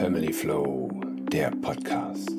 [0.00, 0.88] Family Flow,
[1.30, 2.32] der Podcast.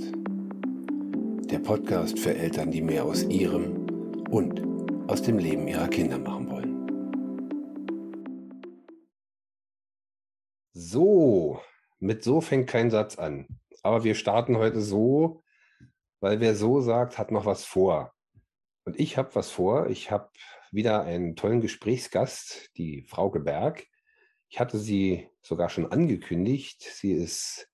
[1.47, 3.85] Der Podcast für Eltern, die mehr aus ihrem
[4.31, 4.63] und
[5.08, 6.87] aus dem Leben ihrer Kinder machen wollen.
[10.73, 11.61] So,
[12.00, 13.45] mit so fängt kein Satz an.
[13.83, 15.43] Aber wir starten heute so,
[16.19, 18.11] weil wer so sagt, hat noch was vor.
[18.86, 19.86] Und ich habe was vor.
[19.86, 20.32] Ich habe
[20.71, 23.86] wieder einen tollen Gesprächsgast, die Frauke Berg.
[24.50, 26.81] Ich hatte sie sogar schon angekündigt.
[26.81, 27.68] Sie ist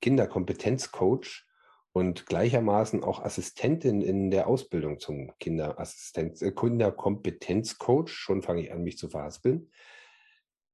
[0.00, 1.44] Kinderkompetenzcoach
[1.92, 8.08] und gleichermaßen auch Assistentin in der Ausbildung zum Kinderassistenz, äh, Kinderkompetenzcoach.
[8.08, 9.70] Schon fange ich an, mich zu verhaspeln.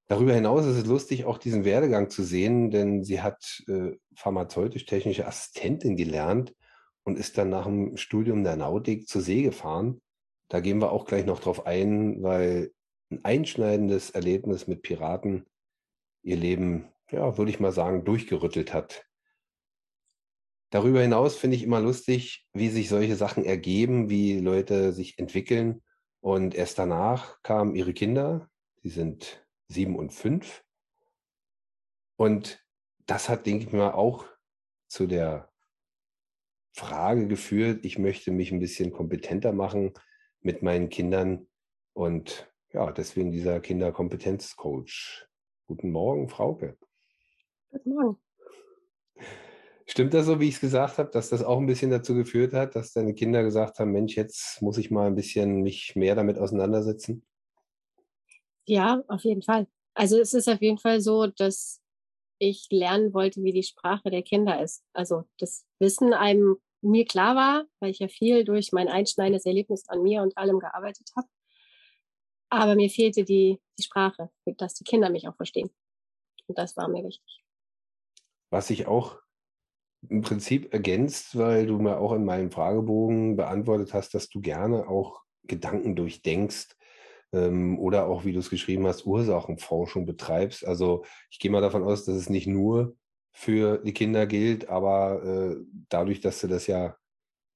[0.06, 5.26] Darüber hinaus ist es lustig, auch diesen Werdegang zu sehen, denn sie hat äh, pharmazeutisch-technische
[5.26, 6.54] Assistentin gelernt
[7.04, 10.02] und ist dann nach dem Studium der Nautik zur See gefahren.
[10.48, 12.72] Da gehen wir auch gleich noch drauf ein, weil
[13.10, 15.46] ein einschneidendes Erlebnis mit Piraten
[16.24, 19.04] ihr Leben, ja, würde ich mal sagen, durchgerüttelt hat.
[20.70, 25.82] Darüber hinaus finde ich immer lustig, wie sich solche Sachen ergeben, wie Leute sich entwickeln.
[26.20, 28.50] Und erst danach kamen ihre Kinder,
[28.82, 30.64] die sind sieben und fünf.
[32.16, 32.64] Und
[33.06, 34.24] das hat, denke ich mal, auch
[34.88, 35.52] zu der
[36.72, 39.92] Frage geführt, ich möchte mich ein bisschen kompetenter machen
[40.40, 41.46] mit meinen Kindern.
[41.92, 45.28] Und ja, deswegen dieser Kinderkompetenzcoach.
[45.66, 46.76] Guten Morgen, Frauke.
[47.70, 48.18] Guten Morgen.
[49.86, 52.52] Stimmt das so, wie ich es gesagt habe, dass das auch ein bisschen dazu geführt
[52.52, 56.14] hat, dass deine Kinder gesagt haben, Mensch, jetzt muss ich mal ein bisschen mich mehr
[56.14, 57.24] damit auseinandersetzen?
[58.66, 59.66] Ja, auf jeden Fall.
[59.94, 61.80] Also es ist auf jeden Fall so, dass
[62.38, 64.82] ich lernen wollte, wie die Sprache der Kinder ist.
[64.92, 69.88] Also das Wissen einem mir klar war, weil ich ja viel durch mein einschneidendes Erlebnis
[69.88, 71.28] an mir und allem gearbeitet habe.
[72.50, 75.70] Aber mir fehlte die, die Sprache, dass die Kinder mich auch verstehen.
[76.46, 77.44] Und das war mir wichtig.
[78.50, 79.18] Was sich auch
[80.08, 84.88] im Prinzip ergänzt, weil du mir auch in meinem Fragebogen beantwortet hast, dass du gerne
[84.88, 86.76] auch Gedanken durchdenkst
[87.32, 90.66] ähm, oder auch, wie du es geschrieben hast, Ursachenforschung betreibst.
[90.66, 92.96] Also ich gehe mal davon aus, dass es nicht nur
[93.32, 95.56] für die Kinder gilt, aber äh,
[95.88, 96.96] dadurch, dass du das ja,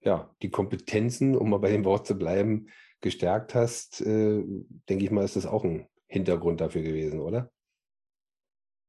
[0.01, 2.69] ja, die Kompetenzen, um mal bei dem Wort zu bleiben,
[3.01, 4.43] gestärkt hast, äh,
[4.89, 7.51] denke ich mal, ist das auch ein Hintergrund dafür gewesen, oder?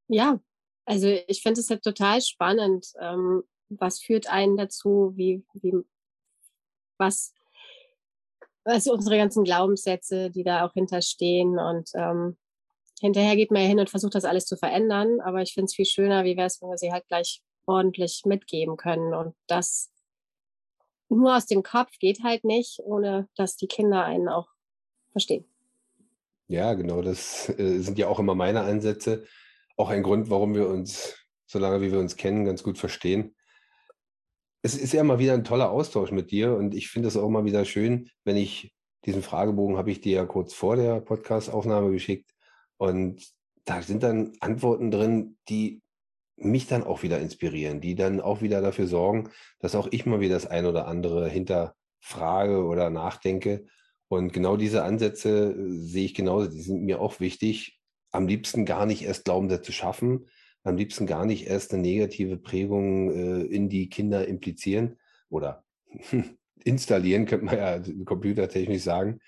[0.08, 0.40] Ja,
[0.86, 2.88] also ich finde es halt total spannend.
[3.00, 5.14] Ähm, was führt einen dazu?
[5.16, 5.74] Wie, wie,
[6.98, 7.34] was,
[8.64, 12.38] was unsere ganzen Glaubenssätze, die da auch hinterstehen und ähm,
[13.00, 15.76] hinterher geht man ja hin und versucht das alles zu verändern, aber ich finde es
[15.76, 19.92] viel schöner, wie wäre es, wenn wir sie halt gleich ordentlich mitgeben können und das
[21.10, 24.48] nur aus dem Kopf geht halt nicht, ohne dass die Kinder einen auch
[25.12, 25.46] verstehen.
[26.48, 29.26] Ja, genau, das äh, sind ja auch immer meine Ansätze.
[29.78, 31.16] Auch ein Grund, warum wir uns,
[31.46, 33.36] solange wie wir uns kennen, ganz gut verstehen.
[34.62, 37.28] Es ist ja immer wieder ein toller Austausch mit dir und ich finde es auch
[37.28, 38.74] immer wieder schön, wenn ich
[39.06, 42.32] diesen Fragebogen habe ich dir ja kurz vor der Podcast-Aufnahme geschickt
[42.78, 43.24] und
[43.64, 45.82] da sind dann Antworten drin, die
[46.42, 49.30] mich dann auch wieder inspirieren, die dann auch wieder dafür sorgen,
[49.60, 53.66] dass auch ich mal wieder das ein oder andere hinterfrage oder nachdenke.
[54.08, 57.80] Und genau diese Ansätze äh, sehe ich genauso, die sind mir auch wichtig.
[58.12, 60.26] Am liebsten gar nicht erst Glaubenssätze schaffen,
[60.64, 64.98] am liebsten gar nicht erst eine negative Prägung äh, in die Kinder implizieren
[65.30, 65.64] oder
[66.64, 69.20] installieren, könnte man ja computertechnisch sagen,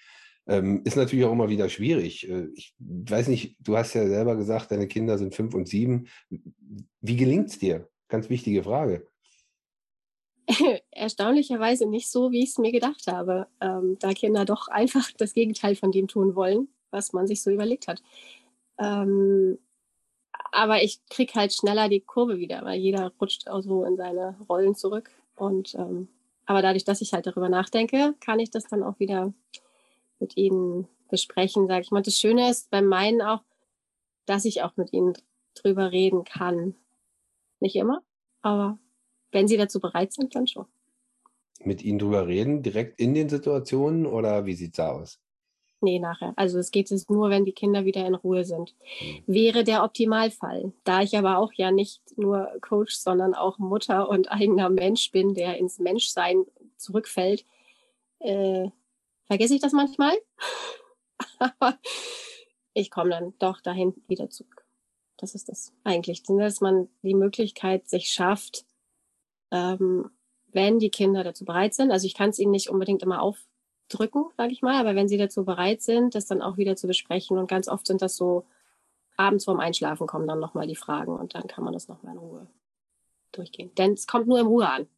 [0.52, 2.30] ähm, ist natürlich auch immer wieder schwierig.
[2.30, 6.08] Äh, ich weiß nicht, du hast ja selber gesagt, deine Kinder sind fünf und sieben.
[7.00, 7.88] Wie gelingt es dir?
[8.10, 9.08] Ganz wichtige Frage.
[10.92, 15.34] Erstaunlicherweise nicht so, wie ich es mir gedacht habe, ähm, da Kinder doch einfach das
[15.34, 18.02] Gegenteil von dem tun wollen, was man sich so überlegt hat.
[18.78, 19.58] Ähm,
[20.52, 24.36] aber ich kriege halt schneller die Kurve wieder, weil jeder rutscht auch so in seine
[24.50, 25.12] Rollen zurück.
[25.36, 26.10] Und ähm,
[26.46, 29.34] aber dadurch, dass ich halt darüber nachdenke, kann ich das dann auch wieder
[30.22, 32.02] mit ihnen besprechen, sage ich mal.
[32.02, 33.44] Das Schöne ist bei meinen auch,
[34.26, 35.14] dass ich auch mit ihnen
[35.56, 36.76] drüber reden kann.
[37.60, 38.02] Nicht immer,
[38.42, 38.80] aber
[39.32, 40.66] wenn sie dazu bereit sind, dann schon.
[41.64, 45.20] Mit ihnen drüber reden, direkt in den Situationen oder wie sieht es aus?
[45.84, 46.34] Nee, nachher.
[46.36, 48.76] Also es geht jetzt nur, wenn die Kinder wieder in Ruhe sind.
[49.00, 49.24] Hm.
[49.26, 50.74] Wäre der Optimalfall.
[50.84, 55.34] Da ich aber auch ja nicht nur Coach, sondern auch Mutter und eigener Mensch bin,
[55.34, 56.46] der ins Menschsein
[56.78, 57.46] zurückfällt,
[58.20, 58.70] äh,
[59.32, 60.14] vergesse ich das manchmal.
[61.40, 61.80] Aber
[62.74, 64.66] ich komme dann doch dahin wieder zurück.
[65.16, 68.66] Das ist das eigentlich, dass man die Möglichkeit sich schafft,
[69.52, 70.12] ähm,
[70.48, 71.92] wenn die Kinder dazu bereit sind.
[71.92, 75.18] Also ich kann es ihnen nicht unbedingt immer aufdrücken, sage ich mal, aber wenn sie
[75.18, 77.38] dazu bereit sind, das dann auch wieder zu besprechen.
[77.38, 78.46] Und ganz oft sind das so
[79.16, 82.20] abends vorm Einschlafen kommen dann nochmal die Fragen und dann kann man das nochmal in
[82.20, 82.48] Ruhe
[83.32, 83.74] durchgehen.
[83.76, 84.90] Denn es kommt nur im Ruhe an.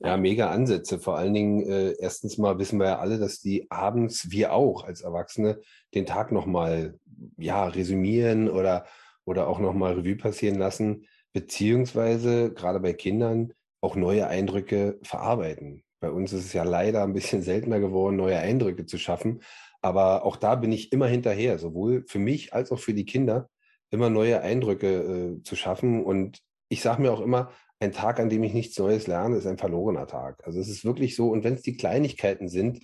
[0.00, 0.98] Ja, mega Ansätze.
[0.98, 4.84] Vor allen Dingen, äh, erstens mal wissen wir ja alle, dass die abends, wir auch
[4.84, 5.60] als Erwachsene,
[5.94, 6.98] den Tag nochmal
[7.36, 8.86] ja, resümieren oder,
[9.24, 15.84] oder auch nochmal Revue passieren lassen, beziehungsweise gerade bei Kindern auch neue Eindrücke verarbeiten.
[16.00, 19.42] Bei uns ist es ja leider ein bisschen seltener geworden, neue Eindrücke zu schaffen.
[19.82, 23.48] Aber auch da bin ich immer hinterher, sowohl für mich als auch für die Kinder,
[23.90, 26.04] immer neue Eindrücke äh, zu schaffen.
[26.04, 27.50] Und ich sage mir auch immer,
[27.80, 30.46] ein Tag, an dem ich nichts Neues lerne, ist ein verlorener Tag.
[30.46, 31.30] Also es ist wirklich so.
[31.30, 32.80] Und wenn es die Kleinigkeiten sind,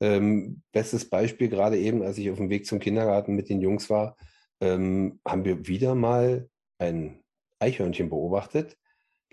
[0.00, 3.90] ähm, bestes Beispiel gerade eben, als ich auf dem Weg zum Kindergarten mit den Jungs
[3.90, 4.16] war,
[4.60, 6.48] ähm, haben wir wieder mal
[6.78, 7.22] ein
[7.58, 8.76] Eichhörnchen beobachtet.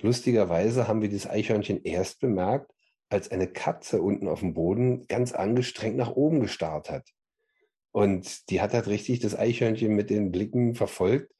[0.01, 2.71] Lustigerweise haben wir das Eichhörnchen erst bemerkt,
[3.09, 7.07] als eine Katze unten auf dem Boden ganz angestrengt nach oben gestarrt hat.
[7.91, 11.31] Und die hat halt richtig das Eichhörnchen mit den Blicken verfolgt.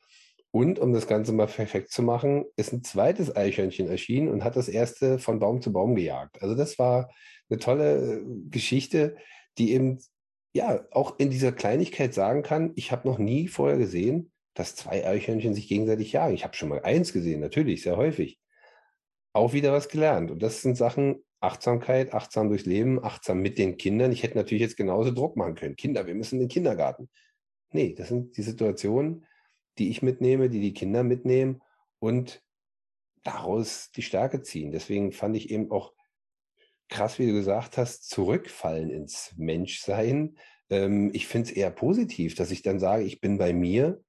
[0.56, 4.56] Und um das Ganze mal perfekt zu machen, ist ein zweites Eichhörnchen erschienen und hat
[4.56, 6.44] das erste von Baum zu Baum gejagt.
[6.44, 7.10] Also das war
[7.50, 9.16] eine tolle äh, Geschichte,
[9.58, 9.98] die eben
[10.54, 15.04] ja auch in dieser Kleinigkeit sagen kann, ich habe noch nie vorher gesehen, dass zwei
[15.08, 16.36] Eichhörnchen sich gegenseitig jagen.
[16.36, 18.40] Ich habe schon mal eins gesehen, natürlich, sehr häufig.
[19.34, 20.30] Auch wieder was gelernt.
[20.30, 24.12] Und das sind Sachen, Achtsamkeit, achtsam durchs Leben, achtsam mit den Kindern.
[24.12, 25.76] Ich hätte natürlich jetzt genauso Druck machen können.
[25.76, 27.10] Kinder, wir müssen in den Kindergarten.
[27.72, 29.26] Nee, das sind die Situationen,
[29.78, 31.62] die ich mitnehme, die die Kinder mitnehmen
[32.00, 32.44] und
[33.24, 34.72] daraus die Stärke ziehen.
[34.72, 35.94] Deswegen fand ich eben auch
[36.90, 40.38] krass, wie du gesagt hast, zurückfallen ins Menschsein.
[40.70, 44.04] Ähm, ich finde es eher positiv, dass ich dann sage, ich bin bei mir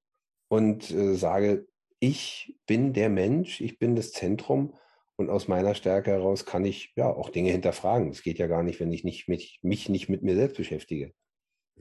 [0.48, 1.66] und äh, sage,
[2.00, 4.74] ich bin der Mensch, ich bin das Zentrum
[5.16, 8.10] und aus meiner Stärke heraus kann ich ja auch Dinge hinterfragen.
[8.10, 11.14] Es geht ja gar nicht, wenn ich nicht mit, mich nicht mit mir selbst beschäftige.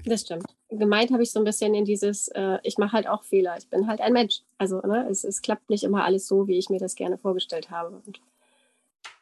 [0.06, 0.46] Das stimmt.
[0.70, 3.58] Gemeint habe ich so ein bisschen in dieses, äh, ich mache halt auch Fehler.
[3.58, 4.42] Ich bin halt ein Mensch.
[4.58, 7.70] Also ne, es, es klappt nicht immer alles so, wie ich mir das gerne vorgestellt
[7.70, 8.02] habe.
[8.06, 8.22] Und,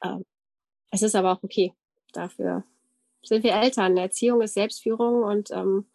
[0.04, 0.26] ähm,
[0.92, 1.74] es ist aber auch okay.
[2.14, 2.64] Dafür
[3.24, 3.98] sind wir Eltern.
[3.98, 5.86] Erziehung ist Selbstführung und ähm,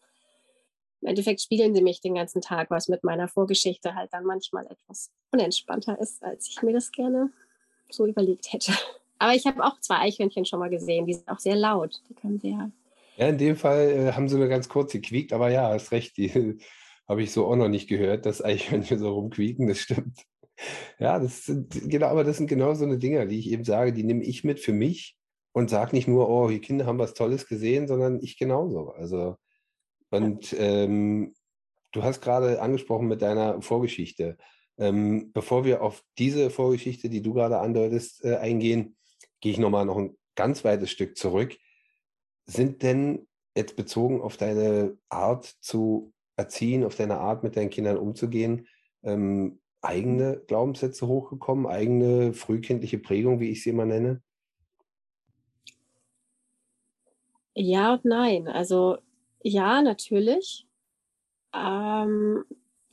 [1.01, 4.67] im Endeffekt spiegeln sie mich den ganzen Tag, was mit meiner Vorgeschichte halt dann manchmal
[4.67, 7.31] etwas unentspannter ist, als ich mir das gerne
[7.91, 8.73] so überlegt hätte.
[9.19, 11.07] Aber ich habe auch zwei Eichhörnchen schon mal gesehen.
[11.07, 12.03] Die sind auch sehr laut.
[12.09, 12.71] Die können sehr.
[13.17, 16.17] Ja, in dem Fall äh, haben sie nur ganz kurz gequiekt, aber ja, hast recht,
[16.17, 16.59] die
[17.09, 20.25] habe ich so auch noch nicht gehört, dass Eichhörnchen so rumquieken, das stimmt.
[20.99, 23.93] Ja, das sind genau, aber das sind genau so eine Dinger, die ich eben sage,
[23.93, 25.17] die nehme ich mit für mich
[25.53, 28.91] und sage nicht nur, oh, die Kinder haben was Tolles gesehen, sondern ich genauso.
[28.91, 29.37] Also,
[30.11, 31.35] und ähm,
[31.93, 34.37] du hast gerade angesprochen mit deiner Vorgeschichte.
[34.79, 38.97] Ähm, bevor wir auf diese Vorgeschichte, die du gerade andeutest, äh, eingehen,
[39.41, 41.57] gehe ich nochmal noch ein ganz weites Stück zurück.
[42.47, 43.27] Sind denn
[43.57, 48.69] jetzt bezogen auf deine Art zu erziehen, auf deine Art mit deinen Kindern umzugehen,
[49.03, 54.23] ähm, eigene Glaubenssätze hochgekommen, eigene frühkindliche Prägung, wie ich sie immer nenne?
[57.55, 58.49] Ja und nein.
[58.49, 58.99] Also
[59.43, 60.67] ja, natürlich.
[61.55, 62.45] Ähm,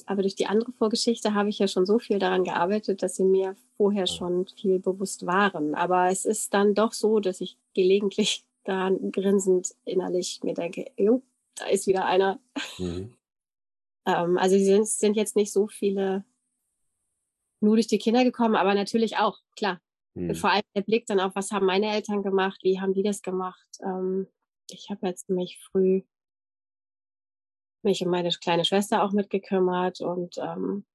[0.06, 3.26] aber durch die andere Vorgeschichte habe ich ja schon so viel daran gearbeitet, dass sie
[3.26, 5.76] mir vorher schon viel bewusst waren.
[5.76, 11.22] Aber es ist dann doch so, dass ich gelegentlich da grinsend innerlich mir denke, jo,
[11.56, 12.40] da ist wieder einer.
[12.78, 13.16] Mhm.
[14.08, 16.26] ähm, also sind, sind jetzt nicht so viele
[17.62, 19.80] nur durch die Kinder gekommen, aber natürlich auch, klar.
[20.16, 20.36] Mhm.
[20.36, 23.22] Vor allem der Blick dann auf, was haben meine Eltern gemacht, wie haben die das
[23.22, 23.68] gemacht.
[23.82, 24.28] Ähm,
[24.70, 26.04] ich habe jetzt mich früh
[27.84, 30.86] mich um meine kleine Schwester auch mitgekümmert und ähm,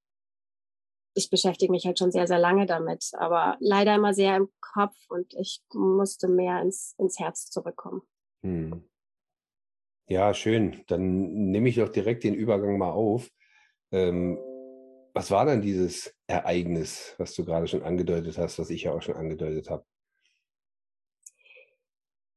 [1.15, 4.97] ich beschäftige mich halt schon sehr, sehr lange damit, aber leider immer sehr im Kopf
[5.09, 8.03] und ich musste mehr ins, ins Herz zurückkommen.
[8.43, 8.89] Hm.
[10.09, 10.85] Ja, schön.
[10.87, 13.29] Dann nehme ich doch direkt den Übergang mal auf.
[13.93, 14.39] Ähm,
[15.13, 19.03] was war denn dieses Ereignis, was du gerade schon angedeutet hast, was ich ja auch
[19.03, 19.85] schon angedeutet habe?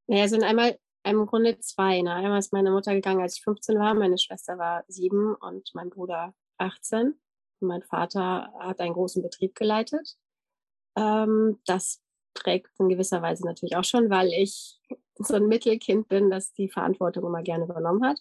[0.07, 2.01] Naja, es sind einmal im Grunde zwei.
[2.01, 2.13] Ne?
[2.13, 5.89] Einmal ist meine Mutter gegangen, als ich 15 war, meine Schwester war sieben und mein
[5.89, 7.19] Bruder 18.
[7.61, 10.17] Mein Vater hat einen großen Betrieb geleitet.
[10.95, 12.01] Ähm, das
[12.33, 14.79] trägt in gewisser Weise natürlich auch schon, weil ich
[15.15, 18.19] so ein Mittelkind bin, das die Verantwortung immer gerne übernommen hat.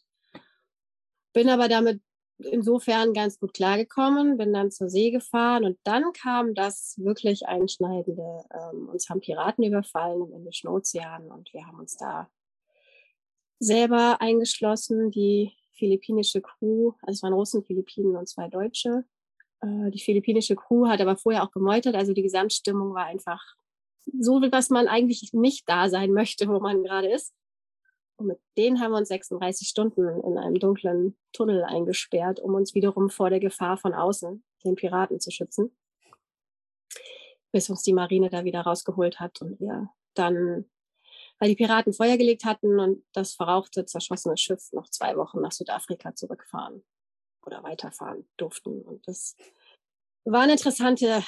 [1.33, 2.03] Bin aber damit
[2.39, 8.45] insofern ganz gut klargekommen, bin dann zur See gefahren und dann kam das wirklich einschneidende.
[8.53, 12.31] Ähm, uns haben Piraten überfallen im Indischen Ozean und wir haben uns da
[13.59, 19.05] selber eingeschlossen, die philippinische Crew, also es waren Russen, Philippinen und zwei Deutsche.
[19.61, 23.57] Äh, die philippinische Crew hat aber vorher auch gemeutert, also die Gesamtstimmung war einfach
[24.19, 27.35] so, was man eigentlich nicht da sein möchte, wo man gerade ist.
[28.17, 32.75] Und mit denen haben wir uns 36 Stunden in einem dunklen Tunnel eingesperrt, um uns
[32.75, 35.75] wiederum vor der Gefahr von außen, den Piraten, zu schützen.
[37.53, 40.71] bis uns die Marine da wieder rausgeholt hat und wir dann,
[41.39, 45.53] weil die Piraten Feuer gelegt hatten und das verrauchte, zerschossene Schiff noch zwei Wochen nach
[45.53, 46.85] Südafrika zurückfahren
[47.43, 48.83] oder weiterfahren durften.
[48.83, 49.37] Und das
[50.25, 51.23] waren interessante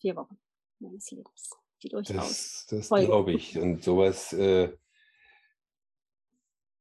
[0.00, 0.38] vier Wochen
[0.78, 1.50] meines Lebens,
[1.82, 2.66] die durchaus.
[2.68, 3.58] Das, das glaube ich.
[3.58, 4.72] Und sowas äh,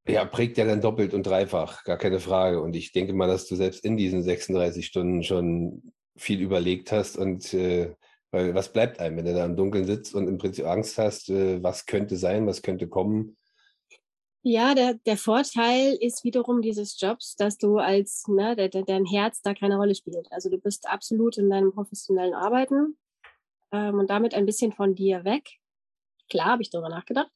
[0.07, 2.61] ja, prägt ja dann doppelt und dreifach, gar keine Frage.
[2.61, 7.17] Und ich denke mal, dass du selbst in diesen 36 Stunden schon viel überlegt hast
[7.17, 7.93] und äh,
[8.31, 11.29] weil was bleibt einem, wenn du da im Dunkeln sitzt und im Prinzip Angst hast,
[11.29, 13.37] äh, was könnte sein, was könnte kommen?
[14.49, 19.03] Ja, der, der Vorteil ist wiederum dieses Jobs, dass du als, ne, de, de, dein
[19.03, 20.31] Herz da keine Rolle spielt.
[20.31, 22.97] Also du bist absolut in deinem professionellen Arbeiten
[23.73, 25.59] ähm, und damit ein bisschen von dir weg.
[26.29, 27.29] Klar, habe ich darüber nachgedacht,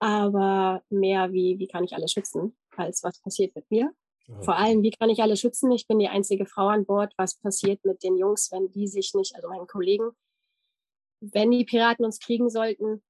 [0.00, 3.94] aber mehr wie, wie kann ich alle schützen, als was passiert mit mir.
[4.28, 4.44] Okay.
[4.44, 5.72] Vor allem, wie kann ich alle schützen?
[5.72, 7.14] Ich bin die einzige Frau an Bord.
[7.16, 10.10] Was passiert mit den Jungs, wenn die sich nicht, also meinen Kollegen,
[11.20, 13.02] wenn die Piraten uns kriegen sollten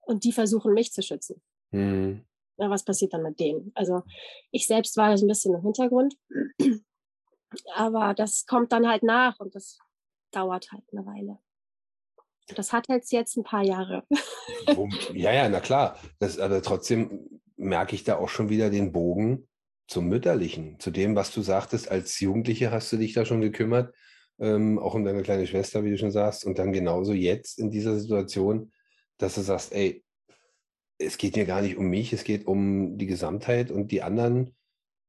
[0.00, 1.42] und die versuchen, mich zu schützen?
[1.72, 2.24] Mhm.
[2.58, 3.72] Ja, was passiert dann mit denen?
[3.74, 4.02] Also
[4.50, 6.14] ich selbst war das ein bisschen im Hintergrund,
[7.74, 9.78] aber das kommt dann halt nach und das
[10.30, 11.38] dauert halt eine Weile.
[12.54, 14.04] Das hat jetzt jetzt ein paar Jahre.
[15.14, 15.98] ja, ja, na klar.
[16.18, 19.48] Das, aber trotzdem merke ich da auch schon wieder den Bogen
[19.86, 23.94] zum Mütterlichen, zu dem, was du sagtest, als Jugendliche hast du dich da schon gekümmert,
[24.38, 27.70] ähm, auch um deine kleine Schwester, wie du schon sagst, und dann genauso jetzt in
[27.70, 28.72] dieser Situation,
[29.18, 30.02] dass du sagst, ey,
[31.02, 34.54] es geht mir gar nicht um mich, es geht um die Gesamtheit und die anderen.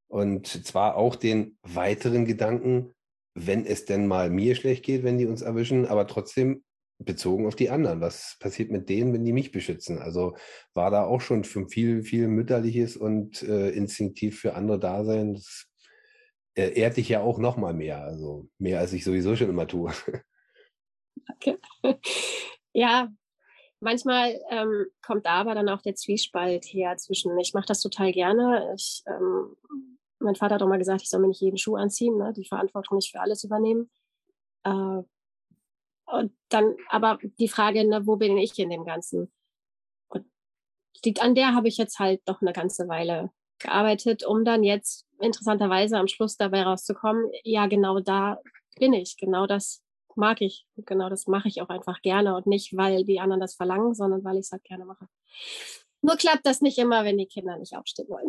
[0.07, 2.93] Und zwar auch den weiteren Gedanken,
[3.35, 6.63] wenn es denn mal mir schlecht geht, wenn die uns erwischen, aber trotzdem
[6.99, 8.01] bezogen auf die anderen.
[8.01, 9.99] Was passiert mit denen, wenn die mich beschützen?
[9.99, 10.35] Also
[10.73, 15.33] war da auch schon viel, viel mütterliches und äh, instinktiv für andere Dasein.
[15.33, 15.67] Das
[16.55, 18.03] äh, ehrt dich ja auch noch mal mehr.
[18.03, 19.91] Also mehr, als ich sowieso schon immer tue.
[21.35, 21.57] Okay.
[22.73, 23.07] Ja,
[23.83, 28.11] manchmal ähm, kommt da aber dann auch der Zwiespalt her zwischen, ich mache das total
[28.11, 28.73] gerne.
[28.75, 29.55] Ich, ähm,
[30.19, 32.33] mein Vater hat auch mal gesagt, ich soll mir nicht jeden Schuh anziehen, ne?
[32.35, 33.89] die Verantwortung nicht für alles übernehmen.
[34.63, 35.03] Äh,
[36.05, 39.31] und dann aber die Frage, ne, wo bin ich in dem Ganzen?
[40.09, 40.25] Und
[41.19, 45.97] an der habe ich jetzt halt doch eine ganze Weile gearbeitet, um dann jetzt interessanterweise
[45.97, 48.39] am Schluss dabei rauszukommen, ja, genau da
[48.77, 49.82] bin ich, genau das
[50.17, 53.55] mag ich, genau das mache ich auch einfach gerne und nicht, weil die anderen das
[53.55, 55.07] verlangen, sondern weil ich es halt gerne mache.
[56.01, 58.27] Nur klappt das nicht immer, wenn die Kinder nicht aufstehen wollen.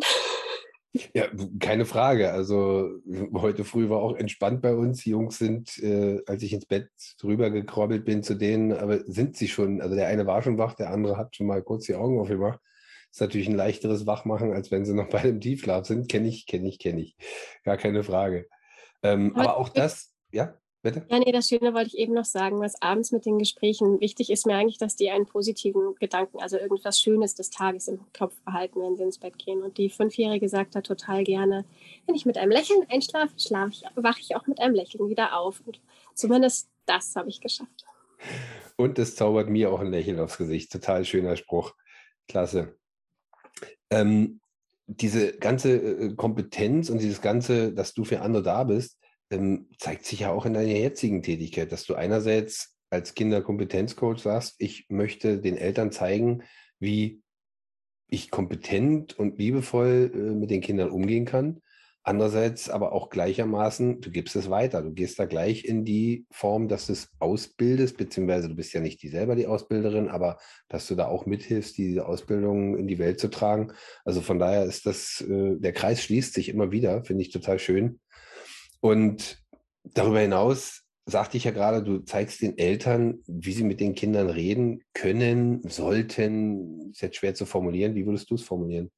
[1.13, 1.27] Ja,
[1.59, 2.31] keine Frage.
[2.31, 2.89] Also
[3.33, 5.03] heute früh war auch entspannt bei uns.
[5.03, 6.89] Die Jungs sind, äh, als ich ins Bett
[7.19, 10.75] drüber gekrobbelt bin zu denen, aber sind sie schon, also der eine war schon wach,
[10.75, 12.59] der andere hat schon mal kurz die Augen aufgemacht.
[13.11, 16.09] Ist natürlich ein leichteres Wachmachen, als wenn sie noch bei dem Tiefschlaf sind.
[16.09, 17.17] Kenne ich, kenne ich, kenne ich.
[17.63, 18.47] Gar keine Frage.
[19.03, 20.57] Ähm, aber, aber auch das, ja?
[20.85, 21.03] Bitte?
[21.09, 24.29] Ja, nee, das Schöne wollte ich eben noch sagen, was abends mit den Gesprächen wichtig
[24.29, 28.39] ist mir eigentlich, dass die einen positiven Gedanken, also irgendwas Schönes des Tages im Kopf
[28.41, 29.63] behalten, wenn sie ins Bett gehen.
[29.63, 31.65] Und die Fünfjährige sagt da total gerne,
[32.05, 35.35] wenn ich mit einem Lächeln einschlafe, schlafe ich, wache ich auch mit einem Lächeln wieder
[35.35, 35.59] auf.
[35.65, 35.81] Und
[36.13, 37.83] zumindest das habe ich geschafft.
[38.75, 40.71] Und es zaubert mir auch ein Lächeln aufs Gesicht.
[40.71, 41.73] Total schöner Spruch.
[42.27, 42.75] Klasse.
[43.89, 44.39] Ähm,
[44.85, 48.99] diese ganze äh, Kompetenz und dieses ganze, dass du für andere da bist,
[49.31, 54.55] ähm, zeigt sich ja auch in deiner jetzigen Tätigkeit, dass du einerseits als Kinderkompetenzcoach sagst,
[54.59, 56.43] ich möchte den Eltern zeigen,
[56.79, 57.21] wie
[58.07, 61.61] ich kompetent und liebevoll äh, mit den Kindern umgehen kann.
[62.07, 64.83] Andererseits aber auch gleichermaßen, du gibst es weiter.
[64.83, 68.79] Du gehst da gleich in die Form, dass du es ausbildest, beziehungsweise du bist ja
[68.79, 70.37] nicht die selber die Ausbilderin, aber
[70.69, 73.73] dass du da auch mithilfst, diese Ausbildung in die Welt zu tragen.
[74.03, 77.57] Also von daher ist das, äh, der Kreis schließt sich immer wieder, finde ich total
[77.57, 77.99] schön.
[78.81, 79.43] Und
[79.83, 84.29] darüber hinaus sagte ich ja gerade, du zeigst den Eltern, wie sie mit den Kindern
[84.29, 86.91] reden können, sollten.
[86.91, 87.95] Ist jetzt schwer zu formulieren.
[87.95, 88.91] Wie würdest du es formulieren?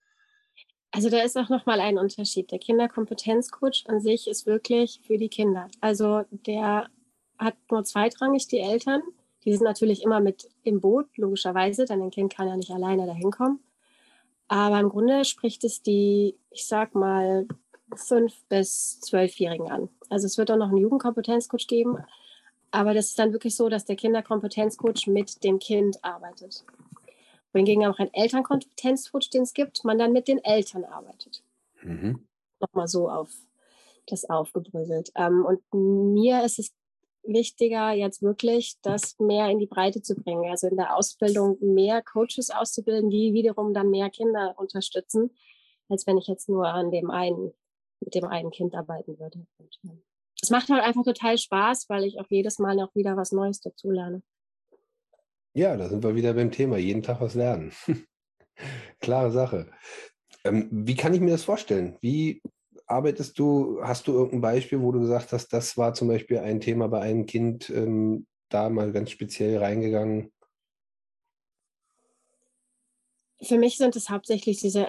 [0.91, 2.51] Also da ist auch nochmal ein Unterschied.
[2.51, 5.67] Der Kinderkompetenzcoach an sich ist wirklich für die Kinder.
[5.81, 6.87] Also der
[7.37, 9.01] hat nur zweitrangig die Eltern.
[9.43, 13.05] Die sind natürlich immer mit im Boot, logischerweise, denn ein Kind kann ja nicht alleine
[13.05, 13.59] dahin kommen.
[14.47, 17.47] Aber im Grunde spricht es die, ich sag mal,
[17.95, 19.89] fünf bis zwölfjährigen an.
[20.09, 21.97] Also es wird auch noch einen Jugendkompetenzcoach geben,
[22.71, 26.65] aber das ist dann wirklich so, dass der Kinderkompetenzcoach mit dem Kind arbeitet.
[27.53, 31.43] Wohingegen auch ein Elternkompetenzcoach, den es gibt, man dann mit den Eltern arbeitet.
[31.81, 32.27] Mhm.
[32.59, 33.29] Nochmal so auf
[34.07, 35.11] das aufgedröselt.
[35.15, 35.61] Ähm, und
[36.13, 36.73] mir ist es
[37.23, 40.49] wichtiger, jetzt wirklich das mehr in die Breite zu bringen.
[40.49, 45.31] Also in der Ausbildung mehr Coaches auszubilden, die wiederum dann mehr Kinder unterstützen,
[45.89, 47.53] als wenn ich jetzt nur an dem einen
[48.07, 49.45] mit dem einen Kind arbeiten würde.
[49.57, 50.01] Und,
[50.41, 53.59] es macht halt einfach total Spaß, weil ich auch jedes Mal noch wieder was Neues
[53.59, 54.21] dazu lerne.
[55.53, 56.77] Ja, da sind wir wieder beim Thema.
[56.77, 57.73] Jeden Tag was lernen.
[58.99, 59.69] Klare Sache.
[60.45, 61.97] Ähm, wie kann ich mir das vorstellen?
[61.99, 62.41] Wie
[62.85, 63.79] arbeitest du?
[63.81, 67.01] Hast du irgendein Beispiel, wo du gesagt hast, das war zum Beispiel ein Thema bei
[67.01, 70.31] einem Kind, ähm, da mal ganz speziell reingegangen?
[73.41, 74.87] Für mich sind es hauptsächlich diese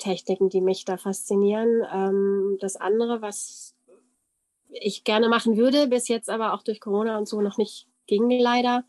[0.00, 1.82] Entspannungstechniken, die mich da faszinieren.
[1.92, 3.74] Ähm, das andere, was
[4.68, 8.30] ich gerne machen würde, bis jetzt aber auch durch Corona und so noch nicht ging
[8.30, 8.84] leider,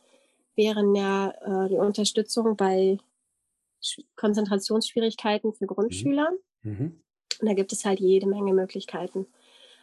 [0.56, 2.98] wären ja äh, die Unterstützung bei
[3.82, 6.32] Sch Konzentrationsschwierigkeiten für Grundschüler.
[6.62, 6.72] Mhm.
[6.72, 7.02] Mhm.
[7.42, 9.26] Und da gibt es halt jede Menge Möglichkeiten.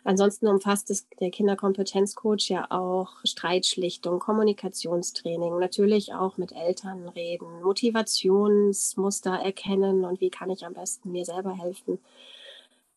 [0.09, 9.33] Ansonsten umfasst es der Kinderkompetenzcoach ja auch Streitschlichtung, Kommunikationstraining, natürlich auch mit Eltern reden, Motivationsmuster
[9.33, 11.99] erkennen und wie kann ich am besten mir selber helfen.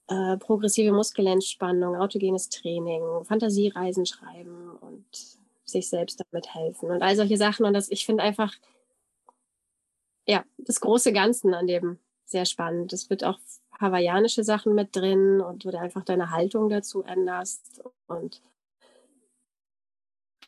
[0.08, 5.04] Äh, progressive Muskelentspannung, autogenes Training, Fantasiereisen schreiben und
[5.66, 7.66] sich selbst damit helfen und all solche Sachen.
[7.66, 8.54] Und das, ich finde einfach,
[10.26, 12.00] ja, das große Ganze an dem
[12.32, 12.94] sehr spannend.
[12.94, 13.40] Es wird auch
[13.80, 18.42] hawaiianische Sachen mit drin und du einfach deine Haltung dazu änderst und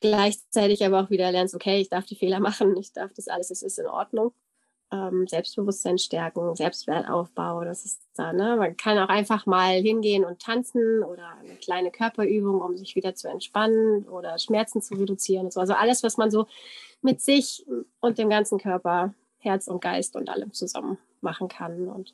[0.01, 3.51] gleichzeitig aber auch wieder lernst, okay, ich darf die Fehler machen, ich darf das alles,
[3.51, 4.33] es ist in Ordnung
[4.93, 8.55] ähm, Selbstbewusstsein stärken, Selbstwertaufbau, das ist da, ne?
[8.57, 13.15] Man kann auch einfach mal hingehen und tanzen oder eine kleine Körperübung, um sich wieder
[13.15, 15.59] zu entspannen oder Schmerzen zu reduzieren und so.
[15.59, 16.45] Also alles, was man so
[17.01, 17.65] mit sich
[17.99, 21.87] und dem ganzen Körper, Herz und Geist und allem zusammen machen kann.
[21.87, 22.13] Und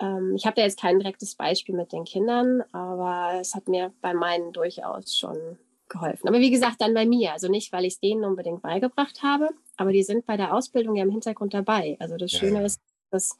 [0.00, 3.92] ähm, ich habe da jetzt kein direktes Beispiel mit den Kindern, aber es hat mir
[4.00, 5.58] bei meinen durchaus schon
[5.90, 6.28] geholfen.
[6.28, 7.32] Aber wie gesagt, dann bei mir.
[7.32, 10.96] Also nicht, weil ich es denen unbedingt beigebracht habe, aber die sind bei der Ausbildung
[10.96, 11.96] ja im Hintergrund dabei.
[12.00, 12.66] Also das Schöne ja.
[12.66, 12.80] ist,
[13.10, 13.36] dass,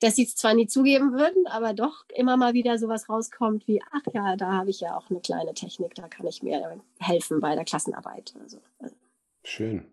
[0.00, 3.80] dass sie es zwar nie zugeben würden, aber doch immer mal wieder sowas rauskommt wie,
[3.92, 7.40] ach ja, da habe ich ja auch eine kleine Technik, da kann ich mir helfen
[7.40, 8.34] bei der Klassenarbeit.
[8.42, 8.96] Also, also.
[9.44, 9.92] Schön.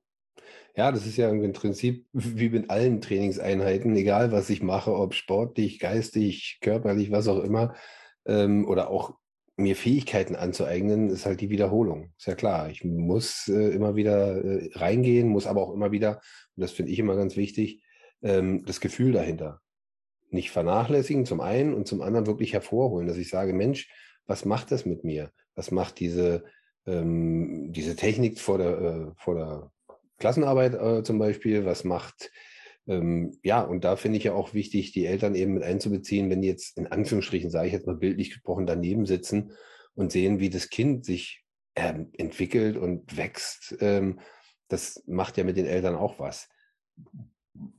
[0.75, 5.13] Ja, das ist ja im Prinzip wie mit allen Trainingseinheiten, egal was ich mache, ob
[5.13, 7.75] sportlich, geistig, körperlich, was auch immer,
[8.25, 9.15] ähm, oder auch
[9.57, 12.11] mir Fähigkeiten anzueignen, ist halt die Wiederholung.
[12.17, 12.69] Ist ja klar.
[12.69, 16.19] Ich muss äh, immer wieder äh, reingehen, muss aber auch immer wieder,
[16.55, 17.81] und das finde ich immer ganz wichtig,
[18.21, 19.61] ähm, das Gefühl dahinter.
[20.29, 23.89] Nicht vernachlässigen zum einen und zum anderen wirklich hervorholen, dass ich sage, Mensch,
[24.25, 25.31] was macht das mit mir?
[25.53, 26.43] Was macht diese,
[26.85, 29.71] ähm, diese Technik vor der, äh, vor der
[30.17, 31.65] Klassenarbeit äh, zum Beispiel?
[31.65, 32.31] Was macht
[32.87, 36.41] ähm, ja, und da finde ich ja auch wichtig, die Eltern eben mit einzubeziehen, wenn
[36.41, 39.53] die jetzt in Anführungsstrichen, sage ich jetzt mal bildlich gesprochen, daneben sitzen
[39.95, 41.43] und sehen, wie das Kind sich
[41.75, 43.75] ähm, entwickelt und wächst.
[43.79, 44.19] Ähm,
[44.67, 46.47] das macht ja mit den Eltern auch was.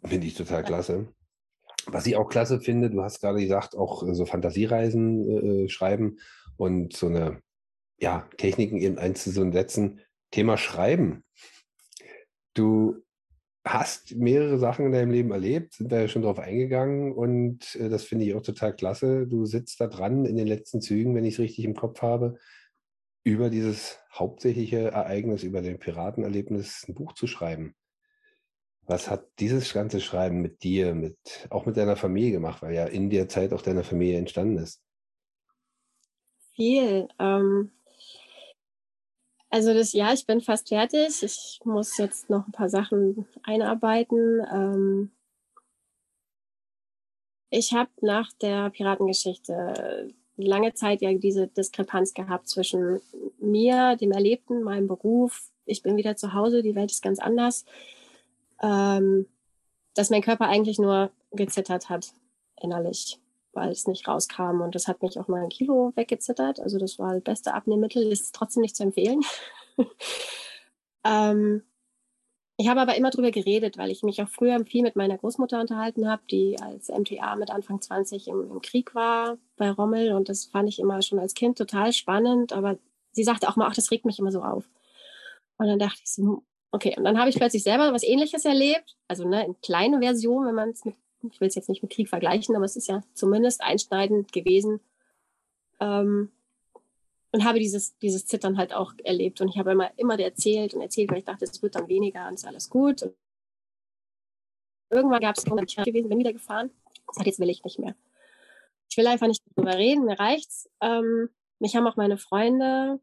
[0.05, 1.13] Finde ich total klasse.
[1.87, 6.19] Was ich auch klasse finde, du hast gerade gesagt, auch so Fantasiereisen äh, äh schreiben
[6.57, 7.41] und so eine
[7.99, 10.01] ja, Techniken eben einzusetzen.
[10.33, 11.23] Thema Schreiben.
[12.57, 13.03] Du
[13.65, 17.91] hast mehrere Sachen in deinem Leben erlebt, sind da ja schon drauf eingegangen und äh,
[17.91, 19.27] das finde ich auch total klasse.
[19.27, 22.39] Du sitzt da dran in den letzten Zügen, wenn ich es richtig im Kopf habe,
[23.25, 27.75] über dieses hauptsächliche Ereignis, über den Piratenerlebnis ein Buch zu schreiben.
[28.83, 31.19] Was hat dieses ganze Schreiben mit dir, mit,
[31.51, 34.81] auch mit deiner Familie gemacht, weil ja in der Zeit auch deine Familie entstanden ist?
[36.55, 37.09] Viel.
[37.19, 37.73] Ähm,
[39.51, 41.23] also das ja, ich bin fast fertig.
[41.23, 44.47] Ich muss jetzt noch ein paar Sachen einarbeiten.
[44.51, 45.11] Ähm
[47.51, 53.01] ich habe nach der Piratengeschichte lange Zeit ja diese Diskrepanz gehabt zwischen
[53.39, 55.51] mir, dem Erlebten, meinem Beruf.
[55.65, 57.65] Ich bin wieder zu Hause, die Welt ist ganz anders.
[58.63, 59.27] Ähm,
[59.95, 62.13] dass mein Körper eigentlich nur gezittert hat
[62.61, 63.19] innerlich
[63.57, 64.61] weil es nicht rauskam.
[64.61, 66.61] Und das hat mich auch mal ein Kilo weggezittert.
[66.61, 69.23] Also das war das beste Abnehmmittel, ist trotzdem nicht zu empfehlen.
[71.05, 71.63] ähm,
[72.59, 75.61] ich habe aber immer drüber geredet, weil ich mich auch früher viel mit meiner Großmutter
[75.61, 80.13] unterhalten habe, die als MTA mit Anfang 20 im, im, Krieg war bei Rommel.
[80.13, 82.53] Und das fand ich immer schon als Kind total spannend.
[82.53, 82.79] Aber
[83.13, 84.65] sie sagte auch mal, ach, das regt mich immer so auf.
[85.59, 86.95] Und dann dachte ich so, okay.
[86.97, 88.97] Und dann habe ich plötzlich selber was Ähnliches erlebt.
[89.09, 90.97] Also ne, in kleine Version, wenn man es mit
[91.33, 94.81] ich will es jetzt nicht mit Krieg vergleichen, aber es ist ja zumindest einschneidend gewesen.
[95.81, 96.31] Ähm,
[97.33, 99.41] und habe dieses, dieses Zittern halt auch erlebt.
[99.41, 102.27] Und ich habe immer, immer erzählt und erzählt, weil ich dachte, es wird dann weniger
[102.29, 103.03] und ist alles gut.
[103.03, 103.15] Und
[104.91, 106.71] irgendwann gab es ich gewesen, bin wieder gefahren.
[107.07, 107.95] Das hat jetzt will ich nicht mehr.
[108.91, 110.71] Ich will einfach nicht darüber reden, mir reicht's.
[110.81, 113.01] Ähm, mich haben auch meine Freunde,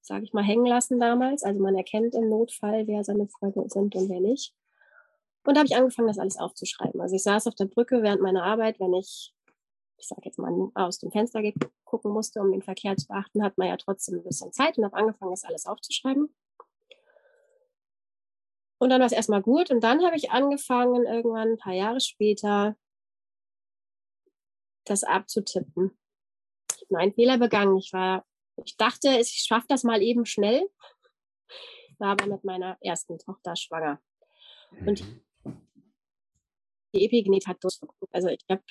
[0.00, 1.44] sage ich mal, hängen lassen damals.
[1.44, 4.54] Also man erkennt im Notfall, wer seine Freunde sind und wer nicht.
[5.46, 7.00] Und da habe ich angefangen, das alles aufzuschreiben.
[7.00, 9.32] Also ich saß auf der Brücke während meiner Arbeit, wenn ich
[9.98, 11.40] ich sage jetzt mal, aus dem Fenster
[11.84, 14.84] gucken musste, um den Verkehr zu beachten, hat man ja trotzdem ein bisschen Zeit und
[14.84, 16.34] habe angefangen, das alles aufzuschreiben.
[18.78, 19.70] Und dann war es erstmal gut.
[19.70, 22.76] Und dann habe ich angefangen, irgendwann ein paar Jahre später,
[24.84, 25.98] das abzutippen.
[26.70, 27.78] Ich habe einen Fehler begangen.
[27.78, 28.24] Ich war,
[28.64, 30.68] ich dachte, ich schaffe das mal eben schnell.
[31.98, 34.00] War aber mit meiner ersten Tochter schwanger.
[34.70, 34.88] Mhm.
[34.88, 35.25] Und
[36.96, 38.14] die Epigenet hat durchgeguckt.
[38.14, 38.62] Also ich habe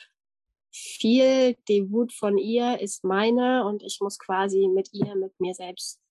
[0.72, 5.54] viel, die Wut von ihr ist meine und ich muss quasi mit ihr, mit mir
[5.54, 6.02] selbst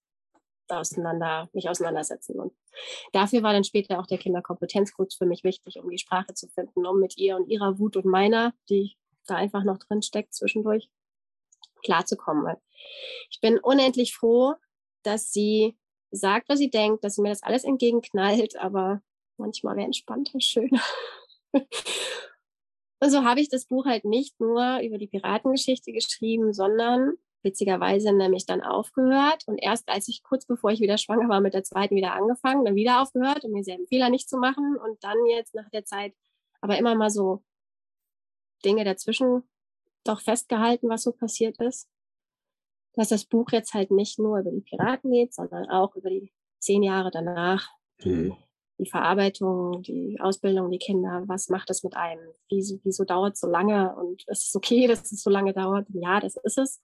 [0.68, 2.40] auseinander, mich auseinandersetzen.
[2.40, 2.52] Und
[3.12, 6.86] dafür war dann später auch der Kinderkompetenzcoach für mich wichtig, um die Sprache zu finden,
[6.86, 8.96] um mit ihr und ihrer Wut und meiner, die
[9.26, 10.88] da einfach noch drin steckt zwischendurch,
[11.84, 12.56] klarzukommen.
[13.30, 14.54] Ich bin unendlich froh,
[15.02, 15.76] dass sie
[16.10, 19.02] sagt, was sie denkt, dass sie mir das alles entgegenknallt, aber
[19.36, 20.80] manchmal wäre entspannter schöner.
[23.00, 28.12] und so habe ich das Buch halt nicht nur über die Piratengeschichte geschrieben, sondern witzigerweise
[28.12, 31.62] nämlich dann aufgehört und erst als ich kurz bevor ich wieder schwanger war mit der
[31.62, 35.18] zweiten wieder angefangen, dann wieder aufgehört, um mir selben Fehler nicht zu machen und dann
[35.26, 36.14] jetzt nach der Zeit
[36.60, 37.44] aber immer mal so
[38.64, 39.42] Dinge dazwischen
[40.04, 41.88] doch festgehalten, was so passiert ist.
[42.94, 46.32] Dass das Buch jetzt halt nicht nur über die Piraten geht, sondern auch über die
[46.60, 47.68] zehn Jahre danach,
[48.02, 48.36] mhm.
[48.78, 52.32] Die Verarbeitung, die Ausbildung, die Kinder, was macht das mit einem?
[52.48, 53.94] Wieso, wieso dauert es so lange?
[53.96, 55.86] Und es ist okay, dass es so lange dauert.
[55.90, 56.82] Ja, das ist es.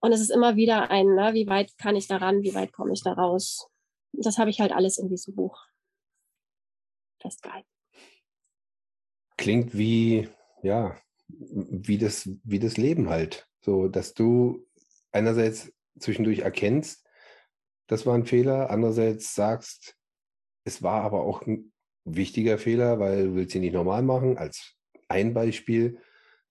[0.00, 2.72] Und es ist immer wieder ein, ne, wie weit kann ich da ran, wie weit
[2.72, 3.68] komme ich da raus.
[4.12, 5.58] Das habe ich halt alles in diesem Buch
[7.20, 7.68] festgehalten.
[9.36, 10.28] Klingt wie,
[10.62, 10.96] ja,
[11.28, 13.48] wie das, wie das Leben halt.
[13.60, 14.66] So, dass du
[15.12, 17.06] einerseits zwischendurch erkennst,
[17.86, 19.96] das war ein Fehler, andererseits sagst,
[20.64, 21.72] es war aber auch ein
[22.04, 24.74] wichtiger Fehler, weil du willst ihn nicht normal machen, als
[25.08, 25.98] ein Beispiel.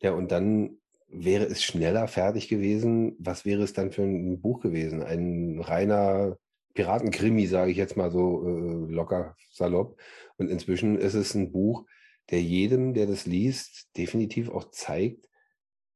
[0.01, 4.61] Ja, und dann wäre es schneller fertig gewesen, was wäre es dann für ein Buch
[4.61, 5.03] gewesen?
[5.03, 6.37] Ein reiner
[6.73, 9.99] Piratenkrimi, sage ich jetzt mal so äh, locker salopp.
[10.37, 11.85] Und inzwischen ist es ein Buch,
[12.29, 15.27] der jedem, der das liest, definitiv auch zeigt,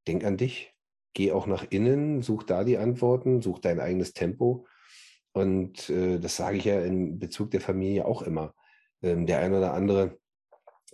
[0.08, 0.74] denk an dich,
[1.14, 4.68] geh auch nach innen, such da die Antworten, such dein eigenes Tempo.
[5.36, 8.56] Und äh, das sage ich ja in Bezug der Familie auch immer.
[9.02, 10.18] Ähm, der eine oder andere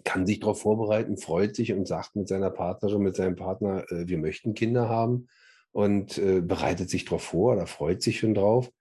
[0.04, 4.08] kann sich darauf vorbereiten, freut sich und sagt mit seiner Partnerin, mit seinem Partner, äh,
[4.08, 5.28] wir möchten Kinder haben
[5.72, 8.72] und äh, bereitet sich darauf vor oder freut sich schon drauf.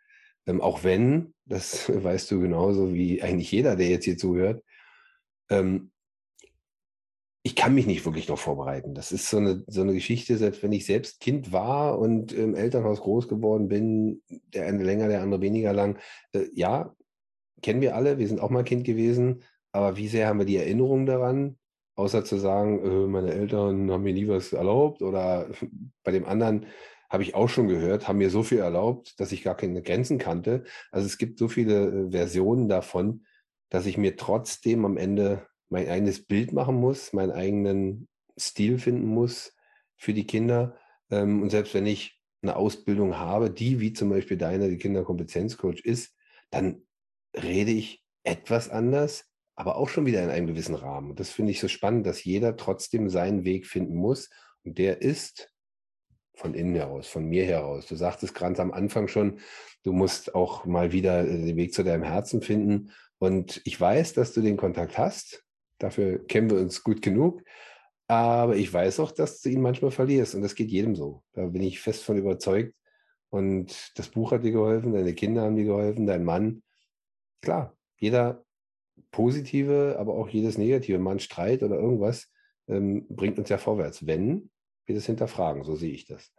[0.47, 4.65] Ähm, auch wenn, das weißt du genauso wie eigentlich jeder, der jetzt hier zuhört,
[5.51, 5.91] ähm,
[7.43, 8.95] ich kann mich nicht wirklich darauf vorbereiten.
[8.95, 12.55] Das ist so eine, so eine Geschichte, selbst wenn ich selbst Kind war und im
[12.55, 15.99] Elternhaus groß geworden bin, der eine länger, der andere weniger lang.
[16.33, 16.95] Äh, ja,
[17.63, 20.57] kennen wir alle, wir sind auch mal Kind gewesen, aber wie sehr haben wir die
[20.57, 21.57] Erinnerung daran,
[21.95, 25.49] außer zu sagen, äh, meine Eltern haben mir nie was erlaubt oder
[26.05, 26.67] bei dem anderen
[27.09, 30.19] habe ich auch schon gehört, haben mir so viel erlaubt, dass ich gar keine Grenzen
[30.19, 30.65] kannte.
[30.93, 33.25] Also es gibt so viele äh, Versionen davon,
[33.71, 39.07] dass ich mir trotzdem am Ende mein eigenes Bild machen muss, meinen eigenen Stil finden
[39.07, 39.55] muss
[39.97, 40.77] für die Kinder.
[41.11, 45.81] Ähm, und selbst wenn ich eine Ausbildung habe, die wie zum Beispiel deine, die Kinderkompetenzcoach
[45.81, 46.15] ist,
[46.51, 46.83] dann
[47.35, 51.11] rede ich etwas anders, aber auch schon wieder in einem gewissen Rahmen.
[51.11, 54.31] Und das finde ich so spannend, dass jeder trotzdem seinen Weg finden muss.
[54.65, 55.53] Und der ist
[56.35, 57.87] von innen heraus, von mir heraus.
[57.87, 59.41] Du sagtest ganz am Anfang schon,
[59.83, 62.91] du musst auch mal wieder den Weg zu deinem Herzen finden.
[63.19, 65.45] Und ich weiß, dass du den Kontakt hast.
[65.81, 67.43] Dafür kennen wir uns gut genug.
[68.07, 70.35] Aber ich weiß auch, dass du ihn manchmal verlierst.
[70.35, 71.23] Und das geht jedem so.
[71.33, 72.75] Da bin ich fest von überzeugt.
[73.31, 76.63] Und das Buch hat dir geholfen, deine Kinder haben dir geholfen, dein Mann.
[77.41, 78.45] Klar, jeder
[79.13, 82.31] Positive, aber auch jedes Negative, mal Streit oder irgendwas,
[82.69, 84.51] ähm, bringt uns ja vorwärts, wenn
[84.87, 85.63] wir das hinterfragen.
[85.65, 86.33] So sehe ich das.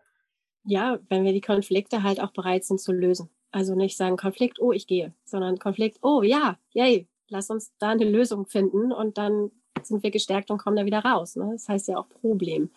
[0.63, 3.30] Ja, wenn wir die Konflikte halt auch bereit sind zu lösen.
[3.51, 7.89] Also nicht sagen Konflikt, oh, ich gehe, sondern Konflikt, oh ja, yay, lass uns da
[7.89, 11.35] eine Lösung finden und dann sind wir gestärkt und kommen da wieder raus.
[11.35, 11.49] Ne?
[11.53, 12.69] Das heißt ja auch Problem.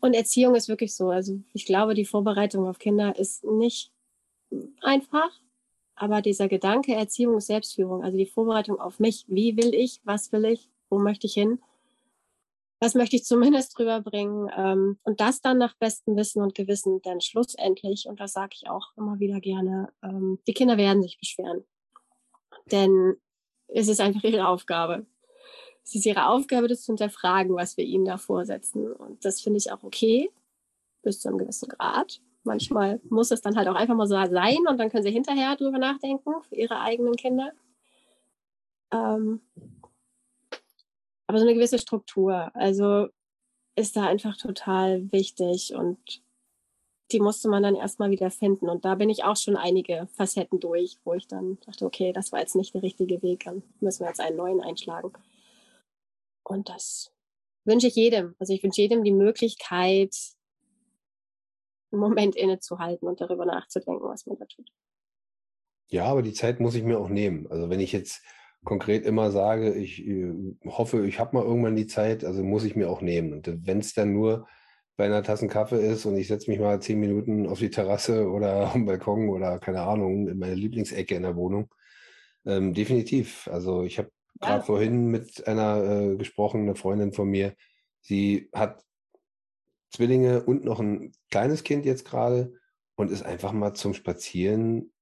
[0.00, 1.10] Und Erziehung ist wirklich so.
[1.10, 3.92] Also ich glaube, die Vorbereitung auf Kinder ist nicht
[4.82, 5.30] einfach,
[5.94, 10.32] aber dieser Gedanke Erziehung ist Selbstführung, also die Vorbereitung auf mich, wie will ich, was
[10.32, 11.60] will ich, wo möchte ich hin,
[12.80, 17.02] was möchte ich zumindest drüber bringen ähm, und das dann nach bestem Wissen und Gewissen
[17.02, 21.18] denn schlussendlich, und das sage ich auch immer wieder gerne, ähm, die Kinder werden sich
[21.18, 21.64] beschweren.
[22.72, 23.16] Denn
[23.72, 25.06] es ist einfach ihre Aufgabe.
[25.82, 28.92] Es ist ihre Aufgabe, das zu hinterfragen, was wir ihnen da vorsetzen.
[28.92, 30.30] Und das finde ich auch okay,
[31.02, 32.20] bis zu einem gewissen Grad.
[32.42, 35.56] Manchmal muss es dann halt auch einfach mal so sein und dann können sie hinterher
[35.56, 37.52] drüber nachdenken für ihre eigenen Kinder.
[38.92, 39.40] Ähm,
[41.26, 42.50] aber so eine gewisse Struktur.
[42.54, 43.08] Also
[43.76, 46.22] ist da einfach total wichtig und
[47.12, 48.68] die musste man dann erstmal wieder finden.
[48.68, 52.32] Und da bin ich auch schon einige Facetten durch, wo ich dann dachte, okay, das
[52.32, 55.12] war jetzt nicht der richtige Weg, dann müssen wir jetzt einen neuen einschlagen.
[56.42, 57.12] Und das
[57.64, 58.34] wünsche ich jedem.
[58.38, 60.14] Also ich wünsche jedem die Möglichkeit,
[61.92, 64.70] einen Moment innezuhalten und darüber nachzudenken, was man da tut.
[65.88, 67.48] Ja, aber die Zeit muss ich mir auch nehmen.
[67.50, 68.22] Also wenn ich jetzt
[68.64, 70.32] konkret immer sage, ich äh,
[70.66, 73.32] hoffe, ich habe mal irgendwann die Zeit, also muss ich mir auch nehmen.
[73.32, 74.46] Und wenn es dann nur
[75.00, 78.28] bei einer Tasse Kaffee ist und ich setze mich mal zehn Minuten auf die Terrasse
[78.28, 81.74] oder am Balkon oder keine Ahnung, in meine Lieblingsecke in der Wohnung.
[82.44, 83.48] Ähm, definitiv.
[83.50, 84.10] Also ich habe
[84.42, 84.48] ja.
[84.48, 87.54] gerade vorhin mit einer äh, gesprochen, eine Freundin von mir.
[88.02, 88.84] Sie hat
[89.90, 92.52] Zwillinge und noch ein kleines Kind jetzt gerade
[92.94, 94.92] und ist einfach mal zum Spazieren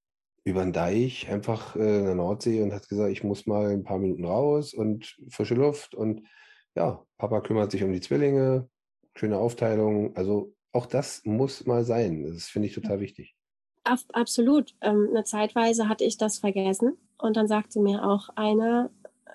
[0.45, 3.83] über den Deich, einfach äh, in der Nordsee und hat gesagt, ich muss mal ein
[3.83, 6.25] paar Minuten raus und frische Luft und
[6.73, 8.69] ja, Papa kümmert sich um die Zwillinge,
[9.19, 10.15] schöne Aufteilung.
[10.15, 12.23] Also auch das muss mal sein.
[12.23, 13.35] Das finde ich total wichtig.
[13.83, 14.75] Absolut.
[14.81, 18.91] Ähm, eine Zeitweise hatte ich das vergessen und dann sagte mir auch eine,
[19.25, 19.31] äh,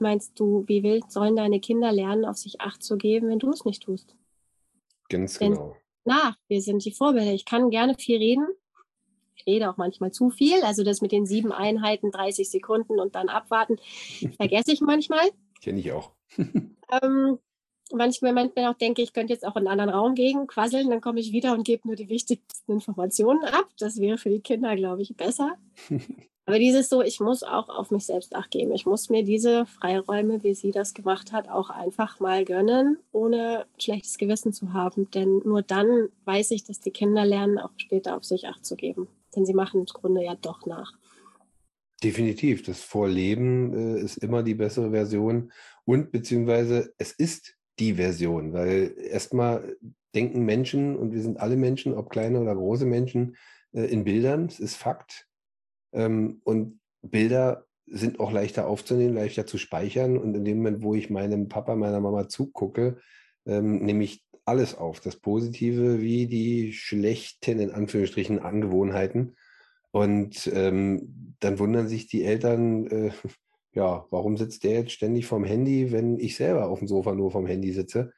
[0.00, 3.50] meinst du, wie wild sollen deine Kinder lernen, auf sich Acht zu geben, wenn du
[3.50, 4.14] es nicht tust?
[5.08, 5.76] Ganz Denn, genau.
[6.04, 7.32] Na, wir sind die Vorbilder.
[7.32, 8.48] Ich kann gerne viel reden.
[9.34, 10.62] Ich rede auch manchmal zu viel.
[10.62, 13.76] Also das mit den sieben Einheiten, 30 Sekunden und dann abwarten,
[14.36, 15.26] vergesse ich manchmal.
[15.62, 16.12] Kenne ich auch.
[16.38, 17.38] ähm,
[17.92, 21.00] manchmal, manchmal auch denke, ich könnte jetzt auch in einen anderen Raum gehen, quasseln, dann
[21.00, 23.66] komme ich wieder und gebe nur die wichtigsten Informationen ab.
[23.78, 25.56] Das wäre für die Kinder, glaube ich, besser.
[26.48, 28.70] Aber dieses so, ich muss auch auf mich selbst acht geben.
[28.72, 33.66] Ich muss mir diese Freiräume, wie sie das gemacht hat, auch einfach mal gönnen, ohne
[33.78, 35.10] schlechtes Gewissen zu haben.
[35.10, 38.76] Denn nur dann weiß ich, dass die Kinder lernen, auch später auf sich acht zu
[38.76, 39.08] geben.
[39.34, 40.92] Denn sie machen im Grunde ja doch nach.
[42.04, 42.62] Definitiv.
[42.62, 45.50] Das Vorleben äh, ist immer die bessere Version
[45.84, 49.76] und beziehungsweise es ist die Version, weil erstmal
[50.14, 53.36] denken Menschen, und wir sind alle Menschen, ob kleine oder große Menschen,
[53.72, 55.28] äh, in Bildern, es ist Fakt.
[55.92, 60.18] Ähm, und Bilder sind auch leichter aufzunehmen, leichter zu speichern.
[60.18, 62.98] Und in dem Moment, wo ich meinem Papa, meiner Mama zugucke,
[63.46, 69.36] ähm, nehme ich alles auf, das Positive wie die schlechten, in Anführungsstrichen, Angewohnheiten.
[69.90, 73.10] Und ähm, dann wundern sich die Eltern, äh,
[73.76, 77.30] ja, warum sitzt der jetzt ständig vom Handy, wenn ich selber auf dem Sofa nur
[77.30, 78.12] vom Handy sitze?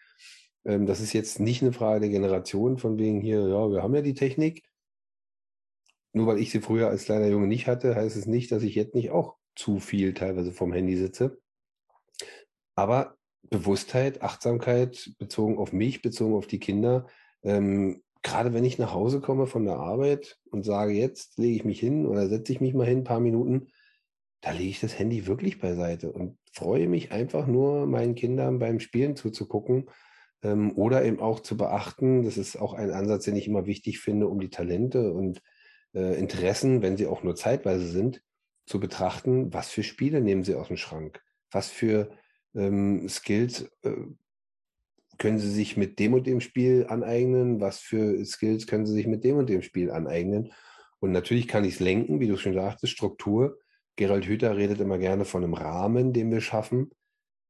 [0.64, 3.94] Ähm, das ist jetzt nicht eine Frage der Generation, von wegen hier, ja, wir haben
[3.94, 4.62] ja die Technik.
[6.12, 8.76] Nur weil ich sie früher als kleiner Junge nicht hatte, heißt es nicht, dass ich
[8.76, 11.40] jetzt nicht auch zu viel teilweise vom Handy sitze.
[12.76, 17.08] Aber Bewusstheit, Achtsamkeit bezogen auf mich, bezogen auf die Kinder,
[17.42, 21.64] ähm, gerade wenn ich nach Hause komme von der Arbeit und sage, jetzt lege ich
[21.64, 23.68] mich hin oder setze ich mich mal hin, ein paar Minuten,
[24.40, 28.80] da lege ich das Handy wirklich beiseite und freue mich einfach nur, meinen Kindern beim
[28.80, 29.90] Spielen zuzugucken
[30.42, 32.24] ähm, oder eben auch zu beachten.
[32.24, 35.42] Das ist auch ein Ansatz, den ich immer wichtig finde, um die Talente und
[35.94, 38.22] äh, Interessen, wenn sie auch nur zeitweise sind,
[38.66, 42.10] zu betrachten, was für Spiele nehmen sie aus dem Schrank, was für
[42.54, 43.92] ähm, Skills äh,
[45.18, 49.08] können sie sich mit dem und dem Spiel aneignen, was für Skills können sie sich
[49.08, 50.52] mit dem und dem Spiel aneignen.
[51.00, 53.58] Und natürlich kann ich es lenken, wie du schon sagtest, Struktur
[53.98, 56.92] Gerald Hüther redet immer gerne von einem Rahmen, den wir schaffen.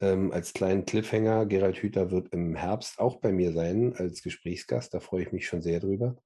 [0.01, 4.95] Ähm, als kleinen Cliffhanger, Gerald Hüther wird im Herbst auch bei mir sein als Gesprächsgast.
[4.95, 6.17] Da freue ich mich schon sehr drüber.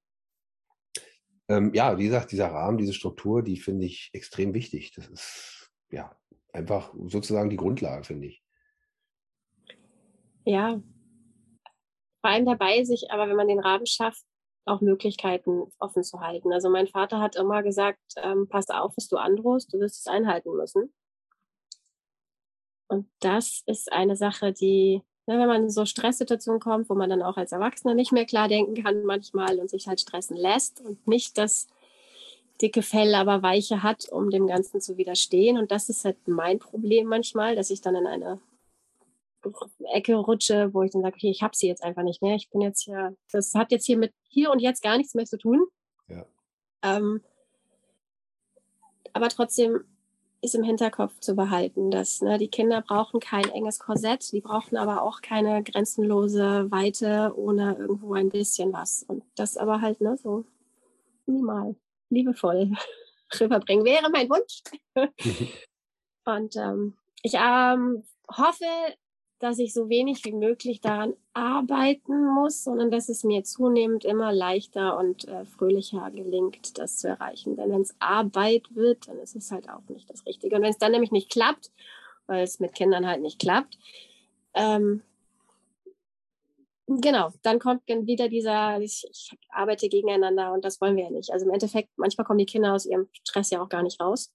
[1.49, 4.93] Ähm, ja, wie gesagt, dieser Rahmen, diese Struktur, die finde ich extrem wichtig.
[4.93, 6.17] Das ist ja
[6.53, 8.45] einfach sozusagen die Grundlage, finde ich.
[10.45, 10.81] Ja,
[12.21, 14.25] vor allem dabei sich, aber wenn man den Rahmen schafft,
[14.65, 16.53] auch Möglichkeiten offen zu halten.
[16.53, 20.07] Also mein Vater hat immer gesagt, ähm, pass auf, was du androhst, du wirst es
[20.07, 20.93] einhalten müssen.
[22.89, 27.11] Und das ist eine Sache, die, ne, wenn man in so Stresssituationen kommt, wo man
[27.11, 30.81] dann auch als Erwachsener nicht mehr klar denken kann manchmal und sich halt stressen lässt
[30.81, 31.69] und nicht das
[32.61, 35.59] dicke Fell, aber weiche hat, um dem Ganzen zu widerstehen.
[35.59, 38.41] Und das ist halt mein Problem manchmal, dass ich dann in eine
[39.93, 42.35] Ecke rutsche, wo ich dann sage, okay, ich habe sie jetzt einfach nicht mehr.
[42.35, 45.27] Ich bin jetzt hier, das hat jetzt hier mit hier und jetzt gar nichts mehr
[45.27, 45.65] zu tun.
[46.09, 46.25] Ja.
[46.83, 47.21] Ähm,
[49.13, 49.85] aber trotzdem
[50.43, 54.77] ist im Hinterkopf zu behalten, dass ne, die Kinder brauchen kein enges Korsett, die brauchen
[54.77, 59.05] aber auch keine grenzenlose Weite ohne irgendwo ein bisschen was.
[59.05, 60.45] Und das aber halt ne, so
[61.27, 61.77] minimal,
[62.11, 62.73] liebevoll
[63.41, 64.63] rüberbringen wäre mein Wunsch.
[66.25, 68.67] und ähm, ich ähm, hoffe,
[69.43, 74.33] dass ich so wenig wie möglich daran arbeiten muss, sondern dass es mir zunehmend immer
[74.33, 77.57] leichter und äh, fröhlicher gelingt, das zu erreichen.
[77.57, 80.55] Denn wenn es Arbeit wird, dann ist es halt auch nicht das Richtige.
[80.55, 81.73] Und wenn es dann nämlich nicht klappt,
[82.27, 83.79] weil es mit Kindern halt nicht klappt,
[84.55, 85.03] ähm,
[86.89, 91.33] Genau, dann kommt wieder dieser, ich, ich, arbeite gegeneinander und das wollen wir ja nicht.
[91.33, 94.33] Also im Endeffekt, manchmal kommen die Kinder aus ihrem Stress ja auch gar nicht raus.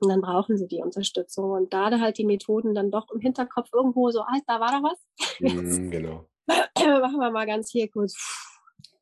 [0.00, 1.50] Und dann brauchen sie die Unterstützung.
[1.50, 4.82] Und da halt die Methoden dann doch im Hinterkopf irgendwo so, alt, da war da
[4.82, 4.98] was.
[5.40, 6.26] Mm, genau.
[6.46, 8.16] Machen wir mal ganz hier kurz.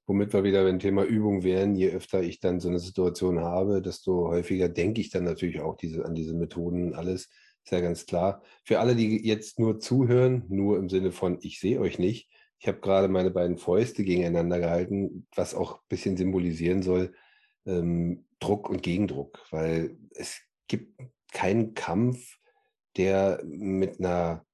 [0.06, 3.82] Womit wir wieder beim Thema Übung wären, je öfter ich dann so eine Situation habe,
[3.82, 7.28] desto häufiger denke ich dann natürlich auch diese, an diese Methoden und alles.
[7.64, 8.42] Ist ja ganz klar.
[8.62, 12.68] Für alle, die jetzt nur zuhören, nur im Sinne von, ich sehe euch nicht, ich
[12.68, 17.12] habe gerade meine beiden Fäuste gegeneinander gehalten, was auch ein bisschen symbolisieren soll,
[17.66, 21.00] ähm, Druck und Gegendruck, weil es gibt
[21.32, 22.38] keinen Kampf,
[22.96, 24.44] der mit einer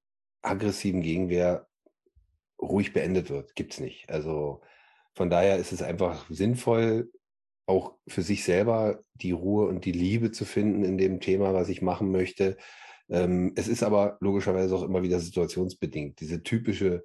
[0.42, 1.68] aggressiven Gegenwehr
[2.61, 3.55] ruhig beendet wird.
[3.55, 4.11] Gibt es nicht.
[4.11, 4.62] Also
[5.14, 7.11] von daher ist es einfach sinnvoll,
[7.66, 11.68] auch für sich selber die Ruhe und die Liebe zu finden in dem Thema, was
[11.68, 12.57] ich machen möchte.
[13.09, 16.20] Ähm, es ist aber logischerweise auch immer wieder situationsbedingt.
[16.20, 17.05] Diese typische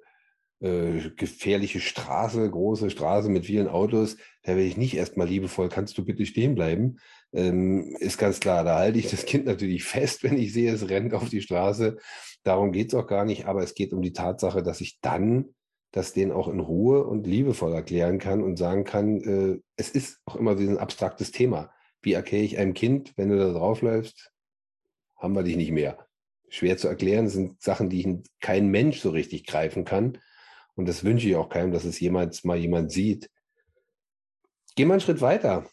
[0.60, 5.96] äh, gefährliche Straße, große Straße mit vielen Autos, da werde ich nicht erstmal liebevoll, kannst
[5.98, 6.98] du bitte stehen bleiben?
[7.32, 10.88] Ähm, ist ganz klar, da halte ich das Kind natürlich fest, wenn ich sehe, es
[10.88, 11.98] rennt auf die Straße.
[12.42, 15.54] Darum geht es auch gar nicht, aber es geht um die Tatsache, dass ich dann
[15.90, 20.20] das denen auch in Ruhe und liebevoll erklären kann und sagen kann, äh, es ist
[20.26, 21.70] auch immer so ein abstraktes Thema.
[22.02, 24.32] Wie erkläre ich einem Kind, wenn du da draufläufst,
[25.16, 26.06] haben wir dich nicht mehr.
[26.48, 30.18] Schwer zu erklären, sind Sachen, die kein Mensch so richtig greifen kann.
[30.78, 33.28] Und das wünsche ich auch keinem, dass es jemals mal jemand sieht.
[34.76, 35.66] Gehen wir einen Schritt weiter.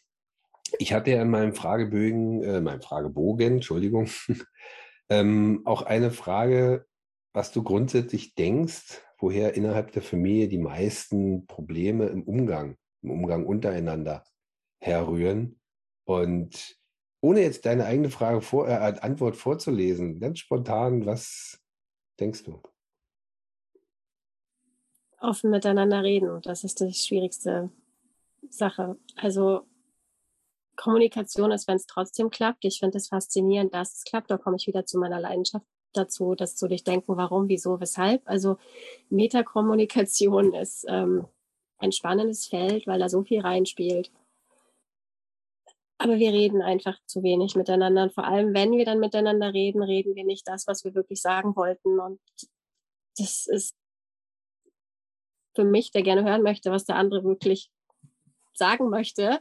[0.79, 4.09] Ich hatte ja in meinem Fragebögen, äh, meinem Fragebogen, Entschuldigung,
[5.09, 6.87] ähm, auch eine Frage,
[7.33, 13.45] was du grundsätzlich denkst, woher innerhalb der Familie die meisten Probleme im Umgang, im Umgang
[13.45, 14.23] untereinander
[14.79, 15.59] herrühren.
[16.05, 16.79] Und
[17.21, 21.59] ohne jetzt deine eigene Frage vor, äh, Antwort vorzulesen, ganz spontan, was
[22.19, 22.59] denkst du?
[25.19, 26.41] Offen miteinander reden.
[26.41, 27.69] Das ist die schwierigste
[28.49, 28.97] Sache.
[29.15, 29.61] Also
[30.75, 32.65] Kommunikation ist, wenn es trotzdem klappt.
[32.65, 34.29] Ich finde es faszinierend, dass es klappt.
[34.29, 38.21] Da komme ich wieder zu meiner Leidenschaft dazu, das zu durchdenken, warum, wieso, weshalb.
[38.25, 38.57] Also
[39.09, 41.25] Metakommunikation ist ähm,
[41.77, 44.11] ein spannendes Feld, weil da so viel reinspielt.
[45.97, 48.03] Aber wir reden einfach zu wenig miteinander.
[48.03, 51.21] Und vor allem, wenn wir dann miteinander reden, reden wir nicht das, was wir wirklich
[51.21, 51.99] sagen wollten.
[51.99, 52.19] Und
[53.17, 53.75] das ist
[55.55, 57.71] für mich, der gerne hören möchte, was der andere wirklich
[58.53, 59.39] sagen möchte,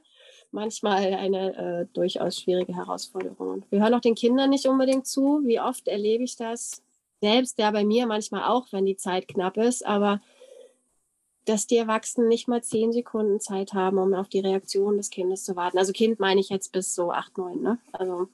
[0.51, 3.65] manchmal eine äh, durchaus schwierige Herausforderung.
[3.71, 5.43] Wir hören auch den Kindern nicht unbedingt zu.
[5.45, 6.83] Wie oft erlebe ich das?
[7.21, 10.21] Selbst ja bei mir manchmal auch, wenn die Zeit knapp ist, aber
[11.45, 15.45] dass die Erwachsenen nicht mal zehn Sekunden Zeit haben, um auf die Reaktion des Kindes
[15.45, 15.79] zu warten.
[15.79, 17.79] Also Kind meine ich jetzt bis so acht, neun, ne?
[17.93, 18.29] Also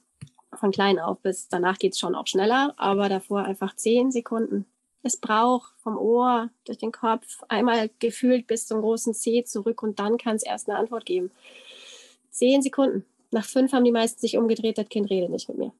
[0.53, 4.65] von klein auf bis danach geht es schon auch schneller, aber davor einfach zehn Sekunden
[5.03, 9.99] es braucht vom Ohr durch den Kopf einmal gefühlt bis zum großen C zurück und
[9.99, 11.31] dann kann es erst eine Antwort geben.
[12.29, 13.05] Zehn Sekunden.
[13.31, 15.71] Nach fünf haben die meisten sich umgedreht, das Kind redet nicht mit mir.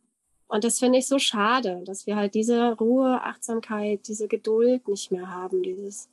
[0.48, 5.12] Und das finde ich so schade, dass wir halt diese Ruhe, Achtsamkeit, diese Geduld nicht
[5.12, 5.64] mehr haben.
[5.64, 6.10] Dieses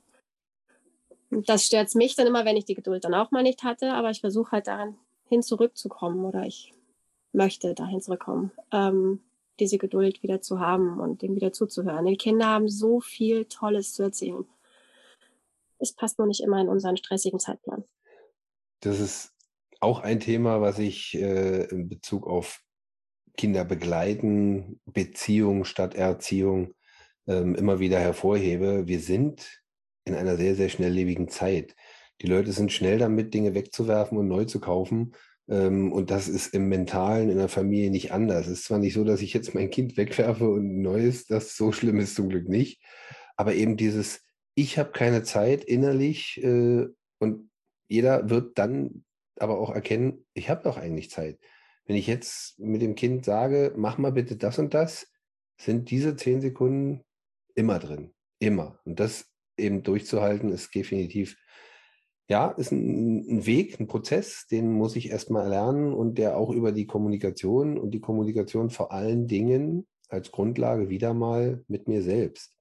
[1.31, 4.11] das stört mich dann immer, wenn ich die Geduld dann auch mal nicht hatte, aber
[4.11, 4.97] ich versuche halt daran
[5.29, 6.73] hin zurückzukommen oder ich
[7.33, 8.51] möchte dahin zurückkommen.
[8.73, 9.21] Ähm,
[9.61, 12.07] diese Geduld wieder zu haben und dem wieder zuzuhören.
[12.07, 14.45] Die Kinder haben so viel Tolles zu erzählen.
[15.79, 17.85] Es passt nur nicht immer in unseren stressigen Zeitplan.
[18.81, 19.33] Das ist
[19.81, 22.61] auch ein Thema, was ich äh, in Bezug auf
[23.37, 26.75] Kinder begleiten, Beziehung statt Erziehung
[27.27, 28.89] ähm, immer wieder hervorhebe.
[28.89, 29.63] Wir sind
[30.05, 31.77] in einer sehr, sehr schnelllebigen Zeit.
[32.21, 35.15] Die Leute sind schnell damit, Dinge wegzuwerfen und neu zu kaufen
[35.49, 38.47] und das ist im Mentalen in der Familie nicht anders.
[38.47, 41.57] Es ist zwar nicht so, dass ich jetzt mein Kind wegwerfe und ein neues, das
[41.57, 42.83] so schlimm ist zum Glück nicht.
[43.37, 44.21] Aber eben dieses,
[44.55, 46.87] ich habe keine Zeit innerlich äh,
[47.19, 47.51] und
[47.89, 49.05] jeder wird dann
[49.37, 51.39] aber auch erkennen, ich habe doch eigentlich Zeit.
[51.87, 55.11] Wenn ich jetzt mit dem Kind sage, mach mal bitte das und das,
[55.59, 57.05] sind diese zehn Sekunden
[57.55, 58.13] immer drin.
[58.39, 58.79] Immer.
[58.85, 61.37] Und das eben durchzuhalten, ist definitiv
[62.29, 66.51] ja, ist ein, ein, Weg, ein Prozess, den muss ich erstmal lernen und der auch
[66.51, 72.03] über die Kommunikation und die Kommunikation vor allen Dingen als Grundlage wieder mal mit mir
[72.03, 72.55] selbst.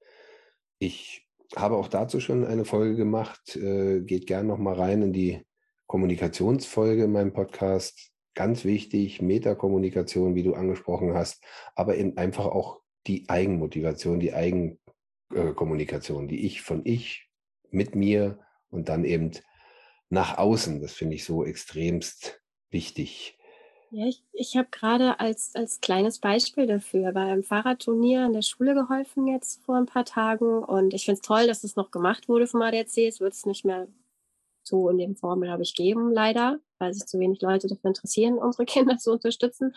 [0.80, 5.13] Ich habe auch dazu schon eine Folge gemacht, äh, geht gern noch mal rein in
[5.13, 5.41] die
[5.88, 8.11] Kommunikationsfolge in meinem Podcast.
[8.36, 11.43] Ganz wichtig, Metakommunikation, wie du angesprochen hast,
[11.76, 17.30] aber eben einfach auch die Eigenmotivation, die Eigenkommunikation, die ich von ich
[17.72, 18.39] mit mir
[18.70, 19.32] und dann eben
[20.10, 20.82] nach außen.
[20.82, 23.38] Das finde ich so extremst wichtig.
[23.89, 28.41] Ja, ich, ich habe gerade als, als kleines Beispiel dafür bei einem Fahrradturnier in der
[28.41, 31.89] Schule geholfen jetzt vor ein paar Tagen und ich finde es toll, dass es noch
[31.89, 32.97] gemacht wurde vom ADAC.
[33.08, 33.88] Es wird es nicht mehr
[34.64, 38.38] so in dem Form, glaube ich, geben, leider, weil sich zu wenig Leute dafür interessieren,
[38.38, 39.74] unsere Kinder zu unterstützen.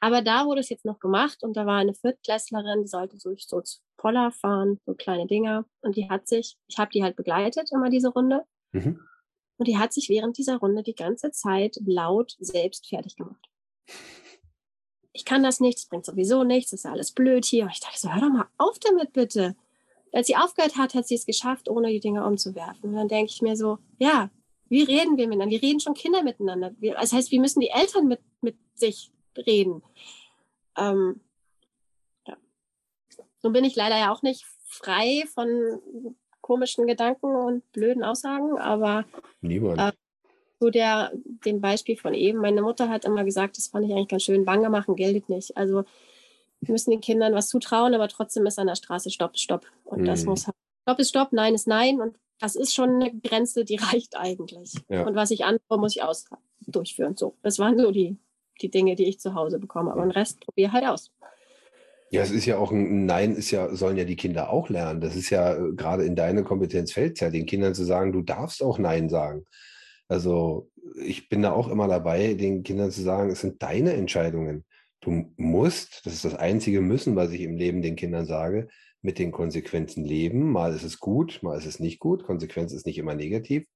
[0.00, 3.46] Aber da wurde es jetzt noch gemacht und da war eine Viertklässlerin, die sollte durch
[3.48, 3.60] so
[3.96, 5.64] Poller fahren, so kleine Dinger.
[5.80, 8.44] Und die hat sich, ich habe die halt begleitet, immer diese Runde.
[8.70, 9.00] Mhm.
[9.58, 13.48] Und die hat sich während dieser Runde die ganze Zeit laut selbst fertig gemacht.
[15.12, 17.64] Ich kann das nicht, das bringt sowieso nichts, das ist alles blöd hier.
[17.64, 19.56] Und ich dachte so, hör doch mal auf damit bitte
[20.12, 22.90] als sie aufgehört hat, hat sie es geschafft, ohne die Dinge umzuwerfen.
[22.90, 24.30] Und dann denke ich mir so, ja,
[24.68, 25.52] wie reden wir miteinander?
[25.52, 26.74] Wie reden schon Kinder miteinander?
[26.80, 29.82] Das heißt, wie müssen die Eltern mit, mit sich reden?
[30.76, 31.20] Ähm,
[32.26, 32.36] ja.
[33.38, 36.16] So bin ich leider ja auch nicht frei von
[36.48, 39.04] komischen Gedanken und blöden Aussagen, aber.
[39.78, 39.92] Äh,
[40.60, 41.12] zu der,
[41.44, 44.44] dem Beispiel von eben, meine Mutter hat immer gesagt, das fand ich eigentlich ganz schön,
[44.44, 45.56] Bange machen gilt nicht.
[45.56, 45.84] Also
[46.60, 49.66] wir müssen den Kindern was zutrauen, aber trotzdem ist an der Straße Stopp, Stopp.
[49.84, 50.06] Und mhm.
[50.06, 52.00] das muss halt, Stopp ist Stopp, Nein ist Nein.
[52.00, 54.74] Und das ist schon eine Grenze, die reicht eigentlich.
[54.88, 55.06] Ja.
[55.06, 56.24] Und was ich andere muss ich aus
[56.66, 57.16] durchführen.
[57.16, 58.16] So, das waren so die,
[58.60, 59.92] die Dinge, die ich zu Hause bekomme.
[59.92, 61.12] Aber den Rest probiere halt aus.
[62.10, 65.00] Ja, es ist ja auch ein Nein, ist ja, sollen ja die Kinder auch lernen.
[65.00, 68.22] Das ist ja äh, gerade in deine Kompetenz fällt ja, den Kindern zu sagen, du
[68.22, 69.44] darfst auch Nein sagen.
[70.08, 70.70] Also
[71.02, 74.64] ich bin da auch immer dabei, den Kindern zu sagen, es sind deine Entscheidungen.
[75.00, 78.68] Du musst, das ist das einzige Müssen, was ich im Leben den Kindern sage,
[79.02, 80.50] mit den Konsequenzen leben.
[80.50, 82.24] Mal ist es gut, mal ist es nicht gut.
[82.24, 83.66] Konsequenz ist nicht immer negativ.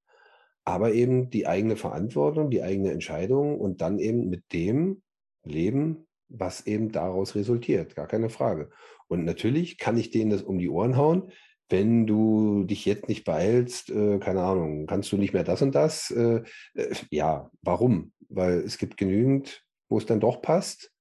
[0.65, 5.03] Aber eben die eigene Verantwortung, die eigene Entscheidung und dann eben mit dem
[5.45, 7.95] leben, was eben daraus resultiert.
[7.95, 8.71] Gar keine Frage.
[9.09, 11.31] Und natürlich kann ich denen das um die Ohren hauen.
[11.69, 15.75] Wenn du dich jetzt nicht beeilst, äh, keine Ahnung, kannst du nicht mehr das und
[15.75, 16.11] das.
[16.11, 16.43] Äh,
[16.75, 18.13] äh, ja, warum?
[18.29, 20.93] Weil es gibt genügend, wo es dann doch passt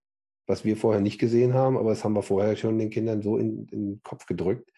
[0.51, 3.37] was wir vorher nicht gesehen haben, aber das haben wir vorher schon den Kindern so
[3.37, 4.69] in, in den Kopf gedrückt.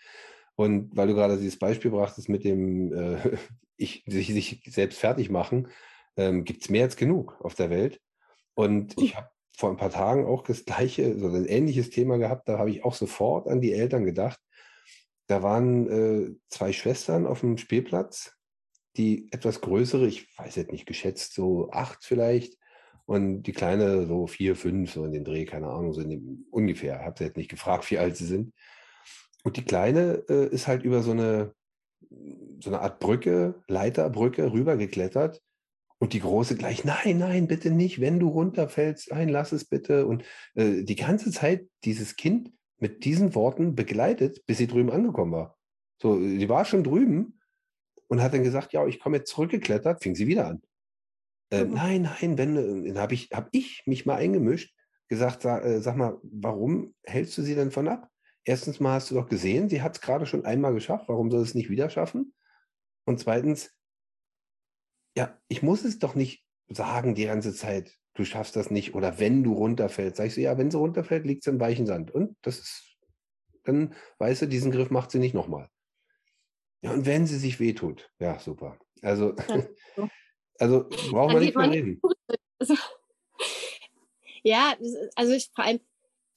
[0.56, 3.18] Und weil du gerade dieses Beispiel brachtest mit dem äh,
[3.76, 5.70] ich, sich, sich selbst fertig machen,
[6.16, 8.00] ähm, gibt es mehr als genug auf der Welt.
[8.54, 12.50] Und ich habe vor ein paar Tagen auch das gleiche, so ein ähnliches Thema gehabt,
[12.50, 14.40] da habe ich auch sofort an die Eltern gedacht.
[15.28, 18.36] Da waren äh, zwei Schwestern auf dem Spielplatz,
[18.98, 22.58] die etwas größere, ich weiß jetzt nicht geschätzt, so acht vielleicht,
[23.06, 26.46] und die Kleine so vier, fünf, so in den Dreh, keine Ahnung, so in dem,
[26.52, 27.04] ungefähr.
[27.04, 28.54] Habe sie jetzt nicht gefragt, wie alt sie sind.
[29.44, 31.54] Und die Kleine äh, ist halt über so eine,
[32.62, 35.42] so eine Art Brücke, Leiterbrücke rübergeklettert.
[36.04, 40.06] Und die Große gleich, nein, nein, bitte nicht, wenn du runterfällst, nein, lass es bitte.
[40.06, 45.32] Und äh, die ganze Zeit dieses Kind mit diesen Worten begleitet, bis sie drüben angekommen
[45.32, 45.58] war.
[46.02, 47.40] So, sie war schon drüben
[48.10, 50.62] und hat dann gesagt, ja, ich komme jetzt zurückgeklettert, fing sie wieder an.
[51.52, 51.74] Äh, mhm.
[51.74, 54.76] Nein, nein, wenn, äh, dann habe ich, hab ich mich mal eingemischt,
[55.08, 58.10] gesagt, sag, äh, sag mal, warum hältst du sie denn von ab?
[58.44, 61.44] Erstens mal hast du doch gesehen, sie hat es gerade schon einmal geschafft, warum soll
[61.44, 62.34] es nicht wieder schaffen?
[63.06, 63.74] Und zweitens,
[65.16, 69.20] ja, ich muss es doch nicht sagen die ganze Zeit, du schaffst das nicht oder
[69.20, 70.18] wenn du runterfällst.
[70.18, 72.12] Sag ich so, ja, wenn sie runterfällt, liegt sie im weichen Sand.
[72.12, 72.98] Und das ist,
[73.64, 75.70] dann weißt du, diesen Griff macht sie nicht nochmal.
[76.82, 78.78] Ja, und wenn sie sich wehtut, ja, super.
[79.02, 80.10] Also, ja.
[80.60, 82.00] Also brauchen wir nicht mehr reden.
[82.60, 82.76] Also,
[84.44, 84.76] ja,
[85.16, 85.80] also ich vor allem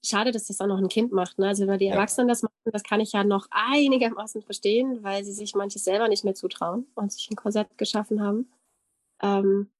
[0.02, 1.38] schade, dass das auch noch ein Kind macht.
[1.38, 1.48] Ne?
[1.48, 2.32] Also wenn die Erwachsenen ja.
[2.32, 6.24] das machen, das kann ich ja noch einigermaßen verstehen, weil sie sich manches selber nicht
[6.24, 8.50] mehr zutrauen und sich ein Korsett geschaffen haben.
[9.22, 9.70] Ähm,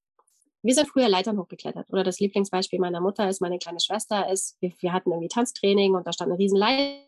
[0.63, 1.91] wir sind früher Leitern hochgeklettert.
[1.91, 5.95] Oder das Lieblingsbeispiel meiner Mutter ist, meine kleine Schwester ist, wir, wir hatten irgendwie Tanztraining
[5.95, 7.01] und da stand eine riesen Leiter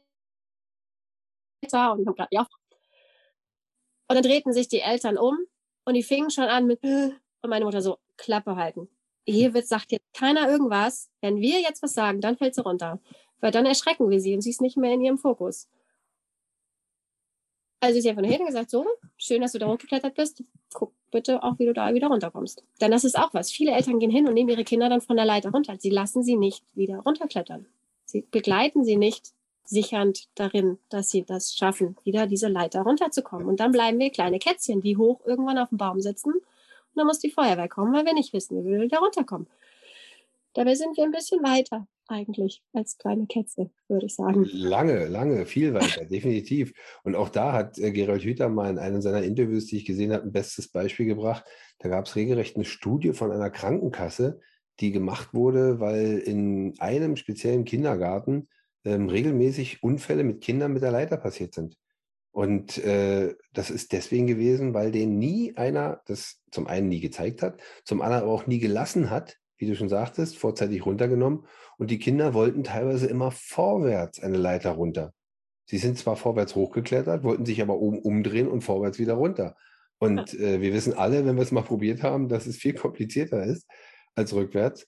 [1.93, 2.47] und haben gerade ja.
[4.09, 5.37] Und dann drehten sich die Eltern um
[5.85, 7.21] und die fingen schon an mit, und
[7.51, 8.89] meine Mutter so, Klappe halten.
[9.27, 11.11] Hier wird, sagt jetzt keiner irgendwas.
[11.21, 13.01] Wenn wir jetzt was sagen, dann fällt sie runter.
[13.41, 15.69] Weil dann erschrecken wir sie und sie ist nicht mehr in ihrem Fokus.
[17.81, 20.43] Also sie hat von hinten gesagt, so, schön, dass du da hochgeklettert bist.
[20.73, 22.63] Guck bitte auch, wie du da wieder runterkommst.
[22.81, 23.51] Denn das ist auch was.
[23.51, 25.77] Viele Eltern gehen hin und nehmen ihre Kinder dann von der Leiter runter.
[25.79, 27.67] Sie lassen sie nicht wieder runterklettern.
[28.05, 29.33] Sie begleiten sie nicht
[29.65, 33.47] sichernd darin, dass sie das schaffen, wieder diese Leiter runterzukommen.
[33.47, 36.33] Und dann bleiben wir kleine Kätzchen, die hoch irgendwann auf dem Baum sitzen.
[36.33, 36.43] Und
[36.95, 39.47] dann muss die Feuerwehr kommen, weil wir nicht wissen, wie wir wieder runterkommen.
[40.55, 44.45] Dabei sind wir ein bisschen weiter eigentlich als kleine Kätze, würde ich sagen.
[44.53, 46.73] Lange, lange, viel weiter, definitiv.
[47.05, 50.13] Und auch da hat äh, Gerald Hüther mal in einem seiner Interviews, die ich gesehen
[50.13, 51.45] habe, ein bestes Beispiel gebracht.
[51.79, 54.41] Da gab es regelrecht eine Studie von einer Krankenkasse,
[54.81, 58.49] die gemacht wurde, weil in einem speziellen Kindergarten
[58.85, 61.77] ähm, regelmäßig Unfälle mit Kindern mit der Leiter passiert sind.
[62.31, 67.43] Und äh, das ist deswegen gewesen, weil denen nie einer das zum einen nie gezeigt
[67.43, 71.45] hat, zum anderen aber auch nie gelassen hat, wie du schon sagtest, vorzeitig runtergenommen
[71.77, 75.13] und die Kinder wollten teilweise immer vorwärts eine Leiter runter.
[75.67, 79.55] Sie sind zwar vorwärts hochgeklettert, wollten sich aber oben umdrehen und vorwärts wieder runter.
[79.99, 83.45] Und äh, wir wissen alle, wenn wir es mal probiert haben, dass es viel komplizierter
[83.45, 83.67] ist
[84.15, 84.87] als rückwärts.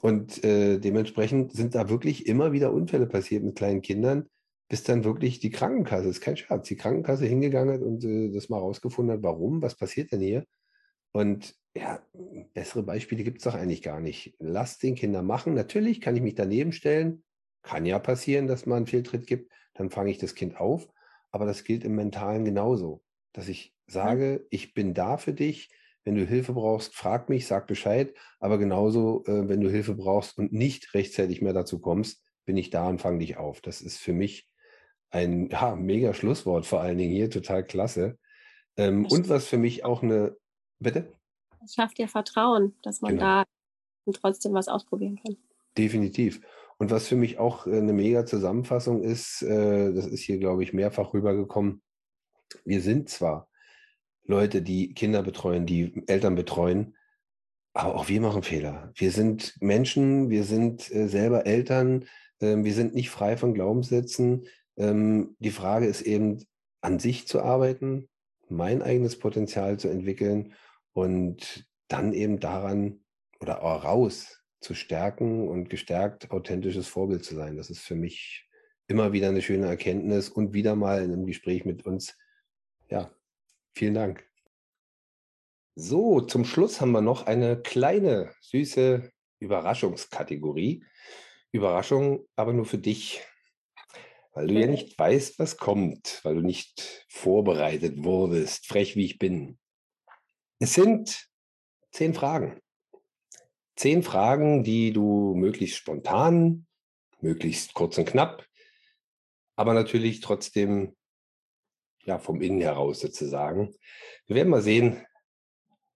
[0.00, 4.28] Und äh, dementsprechend sind da wirklich immer wieder Unfälle passiert mit kleinen Kindern,
[4.68, 8.48] bis dann wirklich die Krankenkasse, ist kein Scherz, die Krankenkasse hingegangen hat und äh, das
[8.48, 10.44] mal rausgefunden hat, warum, was passiert denn hier?
[11.12, 12.02] Und ja,
[12.54, 14.34] bessere Beispiele gibt es doch eigentlich gar nicht.
[14.38, 15.54] Lass den Kindern machen.
[15.54, 17.22] Natürlich kann ich mich daneben stellen.
[17.62, 19.52] Kann ja passieren, dass man einen Fehltritt gibt.
[19.74, 20.88] Dann fange ich das Kind auf.
[21.30, 23.02] Aber das gilt im Mentalen genauso.
[23.32, 25.70] Dass ich sage, ich bin da für dich.
[26.04, 28.14] Wenn du Hilfe brauchst, frag mich, sag Bescheid.
[28.40, 32.70] Aber genauso, äh, wenn du Hilfe brauchst und nicht rechtzeitig mehr dazu kommst, bin ich
[32.70, 33.60] da und fange dich auf.
[33.60, 34.48] Das ist für mich
[35.10, 38.18] ein ja, mega Schlusswort, vor allen Dingen hier, total klasse.
[38.76, 40.36] Ähm, und was für mich auch eine,
[40.82, 41.12] bitte?
[41.64, 43.44] Es schafft ja Vertrauen, dass man genau.
[44.04, 45.36] da trotzdem was ausprobieren kann.
[45.78, 46.40] Definitiv.
[46.78, 50.62] Und was für mich auch äh, eine mega Zusammenfassung ist, äh, das ist hier, glaube
[50.62, 51.82] ich, mehrfach rübergekommen.
[52.64, 53.48] Wir sind zwar
[54.24, 56.96] Leute, die Kinder betreuen, die Eltern betreuen,
[57.74, 58.92] aber auch wir machen Fehler.
[58.94, 62.06] Wir sind Menschen, wir sind äh, selber Eltern,
[62.40, 64.46] ähm, wir sind nicht frei von Glaubenssätzen.
[64.76, 66.44] Ähm, die Frage ist eben,
[66.80, 68.08] an sich zu arbeiten,
[68.48, 70.54] mein eigenes Potenzial zu entwickeln
[70.92, 73.04] und dann eben daran
[73.40, 77.56] oder raus zu stärken und gestärkt authentisches Vorbild zu sein.
[77.56, 78.48] Das ist für mich
[78.86, 82.16] immer wieder eine schöne Erkenntnis und wieder mal in einem Gespräch mit uns.
[82.88, 83.14] Ja,
[83.74, 84.24] vielen Dank.
[85.74, 90.84] So, zum Schluss haben wir noch eine kleine, süße Überraschungskategorie.
[91.52, 93.20] Überraschung, aber nur für dich,
[94.32, 99.18] weil du ja nicht weißt, was kommt, weil du nicht vorbereitet wurdest, frech wie ich
[99.18, 99.58] bin.
[100.62, 101.28] Es sind
[101.90, 102.62] zehn Fragen.
[103.74, 106.68] Zehn Fragen, die du möglichst spontan,
[107.18, 108.46] möglichst kurz und knapp,
[109.56, 110.96] aber natürlich trotzdem
[112.04, 113.74] ja, vom Innen heraus sozusagen.
[114.26, 115.04] Wir werden mal sehen,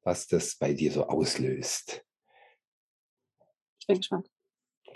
[0.03, 2.05] was das bei dir so auslöst.
[3.79, 4.29] Ich bin gespannt.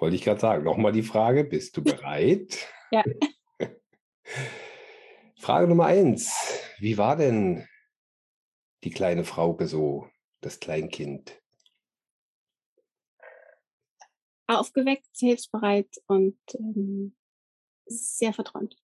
[0.00, 0.64] Wollte ich gerade sagen.
[0.64, 2.68] Nochmal die Frage, bist du bereit?
[2.90, 3.04] ja.
[5.36, 6.32] Frage Nummer eins.
[6.80, 7.68] Wie war denn
[8.84, 10.08] die kleine Frauke so,
[10.40, 11.40] das Kleinkind?
[14.46, 17.14] Aufgeweckt, hilfsbereit und ähm,
[17.86, 18.76] sehr verträumt.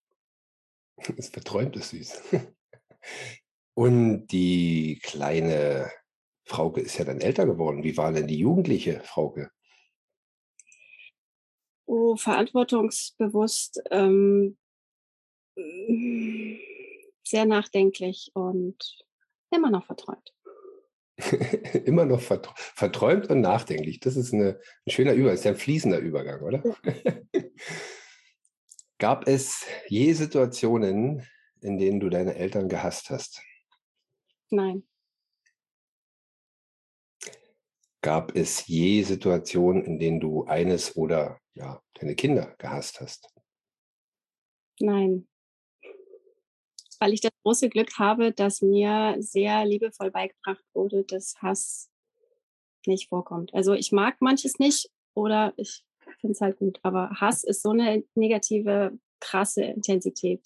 [1.15, 2.21] Das verträumt ist süß.
[3.75, 5.91] Und die kleine
[6.45, 7.83] Frauke ist ja dann älter geworden.
[7.83, 9.51] Wie war denn die jugendliche Frauke?
[11.85, 14.57] Oh, verantwortungsbewusst, ähm,
[17.23, 19.05] sehr nachdenklich und
[19.57, 20.33] immer noch verträumt.
[21.85, 23.99] immer noch verträumt und nachdenklich.
[23.99, 26.63] Das ist eine, ein schöner Übergang, ist ja ein fließender Übergang, oder?
[27.33, 27.43] Ja.
[28.99, 31.27] Gab es je Situationen,
[31.61, 33.41] in denen du deine Eltern gehasst hast?
[34.49, 34.87] Nein.
[38.01, 43.31] Gab es je Situationen, in denen du eines oder ja, deine Kinder gehasst hast?
[44.79, 45.27] Nein
[46.99, 51.89] weil ich das große Glück habe, dass mir sehr liebevoll beigebracht wurde, dass Hass
[52.85, 53.53] nicht vorkommt.
[53.53, 55.83] Also ich mag manches nicht oder ich
[56.19, 60.45] finde es halt gut, aber Hass ist so eine negative, krasse Intensität.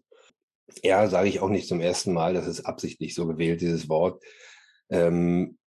[0.84, 4.24] Ja, sage ich auch nicht zum ersten Mal, das ist absichtlich so gewählt, dieses Wort.
[4.89, 5.58] Ähm,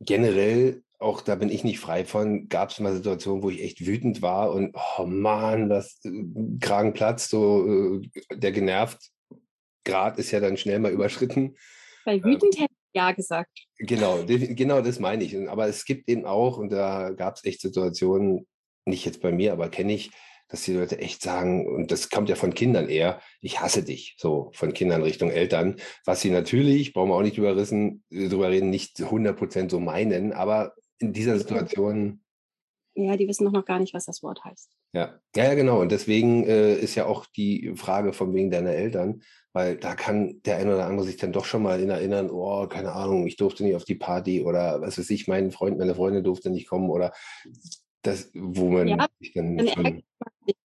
[0.00, 3.86] generell, auch da bin ich nicht frei von, gab es mal Situationen, wo ich echt
[3.86, 6.10] wütend war und, oh Mann, das äh,
[6.60, 9.10] Kragen platzt, so äh, der genervt
[9.84, 11.56] Grad ist ja dann schnell mal überschritten.
[12.04, 13.66] Bei ähm, wütend ähm, hätte ich ja gesagt.
[13.78, 15.36] Genau, genau das meine ich.
[15.48, 18.46] Aber es gibt eben auch, und da gab es echt Situationen,
[18.84, 20.10] nicht jetzt bei mir, aber kenne ich,
[20.48, 24.16] dass die Leute echt sagen, und das kommt ja von Kindern eher, ich hasse dich,
[24.18, 25.76] so von Kindern Richtung Eltern,
[26.06, 30.72] was sie natürlich, brauchen wir auch nicht überrissen, drüber reden, nicht 100% so meinen, aber
[30.98, 32.22] in dieser Situation
[33.00, 34.76] ja, die wissen doch noch gar nicht, was das Wort heißt.
[34.92, 35.80] Ja, ja, genau.
[35.80, 39.22] Und deswegen äh, ist ja auch die Frage von wegen deiner Eltern,
[39.52, 42.92] weil da kann der eine oder andere sich dann doch schon mal erinnern, oh, keine
[42.92, 46.24] Ahnung, ich durfte nicht auf die Party oder was weiß ich, mein Freund, meine Freundin
[46.24, 47.12] durfte nicht kommen oder
[48.02, 49.56] das, wo man ja, sich dann.
[49.56, 50.02] dann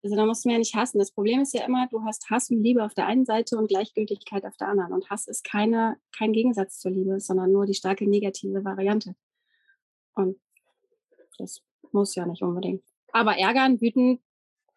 [0.03, 0.97] also da musst du mir ja nicht hassen.
[0.97, 3.67] Das Problem ist ja immer, du hast Hass und Liebe auf der einen Seite und
[3.67, 4.93] Gleichgültigkeit auf der anderen.
[4.93, 9.15] Und Hass ist keine, kein Gegensatz zur Liebe, sondern nur die starke negative Variante.
[10.15, 10.37] Und
[11.37, 11.61] das
[11.91, 12.83] muss ja nicht unbedingt.
[13.11, 14.21] Aber ärgern, wütend,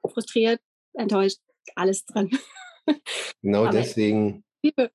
[0.06, 0.60] frustriert,
[0.94, 1.40] enttäuscht,
[1.74, 2.30] alles drin.
[3.42, 4.42] Genau deswegen.
[4.62, 4.90] Liebe.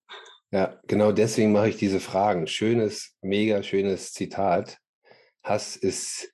[0.52, 2.46] Ja, genau deswegen mache ich diese Fragen.
[2.48, 4.80] Schönes, mega schönes Zitat.
[5.42, 6.34] Hass ist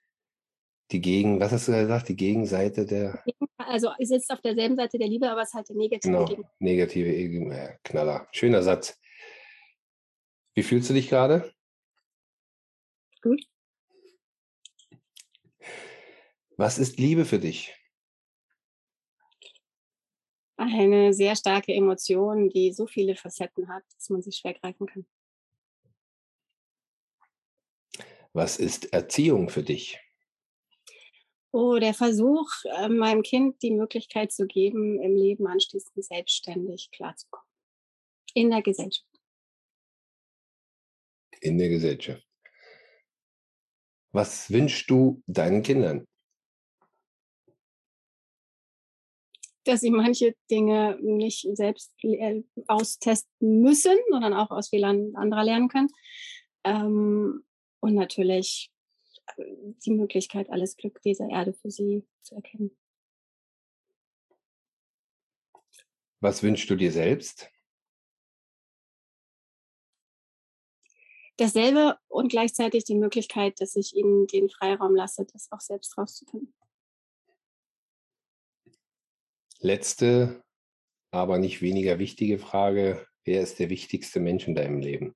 [0.91, 3.23] die Gegen, was hast du gesagt, die Gegenseite der.
[3.57, 6.25] Also es sitzt auf derselben Seite der Liebe, aber es ist halt der negative Genau,
[6.25, 6.43] Gegen.
[6.59, 8.27] negative äh, Knaller.
[8.31, 8.99] Schöner Satz.
[10.55, 11.51] Wie fühlst du dich gerade?
[13.21, 13.43] Gut.
[16.57, 17.73] Was ist Liebe für dich?
[20.55, 25.05] Eine sehr starke Emotion, die so viele Facetten hat, dass man sie schwer greifen kann.
[28.33, 29.99] Was ist Erziehung für dich?
[31.51, 37.47] Oh, der Versuch, äh, meinem Kind die Möglichkeit zu geben, im Leben anschließend selbstständig klarzukommen.
[38.33, 39.07] In der Gesellschaft.
[41.41, 42.27] In der Gesellschaft.
[44.11, 46.07] Was wünschst du deinen Kindern?
[49.65, 55.69] Dass sie manche Dinge nicht selbst äh, austesten müssen, sondern auch aus Fehlern anderer lernen
[55.69, 55.89] können.
[56.63, 57.43] Ähm,
[57.79, 58.71] und natürlich
[59.37, 59.43] äh,
[59.85, 62.71] die Möglichkeit, alles Glück dieser Erde für sie zu erkennen.
[66.19, 67.49] Was wünschst du dir selbst?
[71.37, 76.53] Dasselbe und gleichzeitig die Möglichkeit, dass ich ihnen den Freiraum lasse, das auch selbst rauszufinden.
[79.63, 80.43] Letzte,
[81.11, 83.07] aber nicht weniger wichtige Frage.
[83.23, 85.15] Wer ist der wichtigste Mensch in deinem Leben?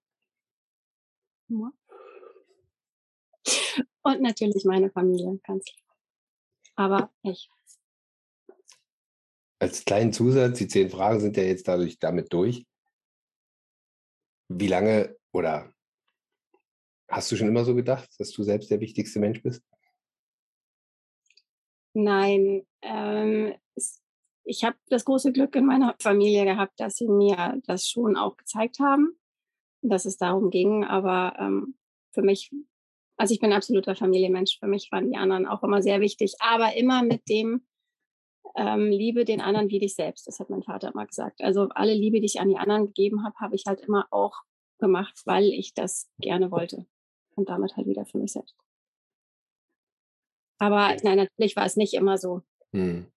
[1.49, 1.69] Ja.
[4.03, 5.97] Und natürlich meine Familie, ganz klar.
[6.75, 7.49] Aber ich.
[9.59, 12.65] Als kleinen Zusatz, die zehn Fragen sind ja jetzt dadurch damit durch.
[14.47, 15.73] Wie lange oder
[17.09, 19.61] hast du schon immer so gedacht, dass du selbst der wichtigste Mensch bist?
[21.93, 24.01] Nein, ähm, es,
[24.47, 28.37] ich habe das große Glück in meiner Familie gehabt, dass sie mir das schon auch
[28.37, 29.17] gezeigt haben,
[29.81, 30.85] dass es darum ging.
[30.85, 31.75] Aber ähm,
[32.11, 32.51] für mich,
[33.17, 36.75] also ich bin absoluter Familienmensch, für mich waren die anderen auch immer sehr wichtig, aber
[36.75, 37.67] immer mit dem,
[38.55, 40.27] ähm, liebe den anderen wie dich selbst.
[40.27, 41.41] Das hat mein Vater immer gesagt.
[41.41, 44.41] Also alle Liebe, die ich an die anderen gegeben habe, habe ich halt immer auch
[44.79, 46.85] gemacht, weil ich das gerne wollte.
[47.35, 48.55] Und damit halt wieder für mich selbst.
[50.59, 52.41] Aber nein, natürlich war es nicht immer so.
[52.71, 53.11] Hm.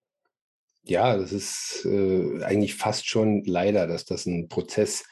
[0.82, 5.04] Ja, das ist äh, eigentlich fast schon leider, dass das ein Prozess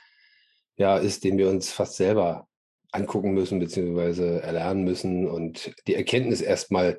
[0.76, 2.48] ja, ist, den wir uns fast selber
[2.92, 6.98] angucken müssen, beziehungsweise erlernen müssen und die Erkenntnis erstmal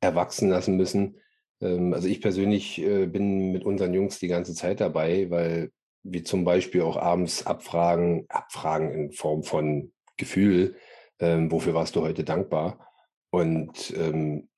[0.00, 1.20] erwachsen lassen müssen.
[1.60, 5.70] Ähm, also ich persönlich äh, bin mit unseren Jungs die ganze Zeit dabei, weil
[6.02, 10.76] wir zum Beispiel auch abends abfragen, abfragen in Form von Gefühl,
[11.18, 12.88] ähm, wofür warst du heute dankbar?
[13.30, 14.48] Und ähm,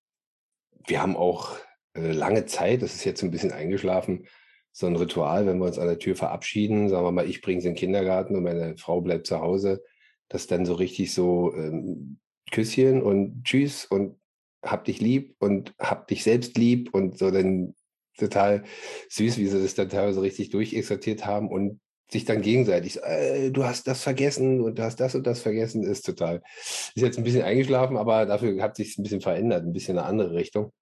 [0.86, 1.56] wir haben auch
[1.94, 4.26] äh, lange Zeit, das ist jetzt ein bisschen eingeschlafen,
[4.72, 7.60] so ein Ritual, wenn wir uns an der Tür verabschieden, sagen wir mal, ich bringe
[7.60, 9.82] sie in den Kindergarten und meine Frau bleibt zu Hause,
[10.28, 12.18] dass dann so richtig so ähm,
[12.50, 14.16] Küsschen und Tschüss und
[14.62, 17.74] hab dich lieb und hab dich selbst lieb und so dann
[18.16, 18.64] total
[19.08, 21.80] süß, wie sie das dann teilweise richtig durchexerziert haben und
[22.10, 25.82] sich dann gegenseitig, äh, du hast das vergessen und du hast das und das vergessen,
[25.82, 29.72] ist total, ist jetzt ein bisschen eingeschlafen, aber dafür hat sich ein bisschen verändert, ein
[29.72, 30.72] bisschen in eine andere Richtung.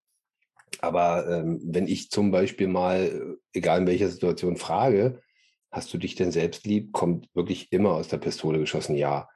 [0.80, 5.20] Aber ähm, wenn ich zum Beispiel mal, egal in welcher Situation, frage,
[5.70, 9.28] hast du dich denn selbst lieb, kommt wirklich immer aus der Pistole geschossen, ja.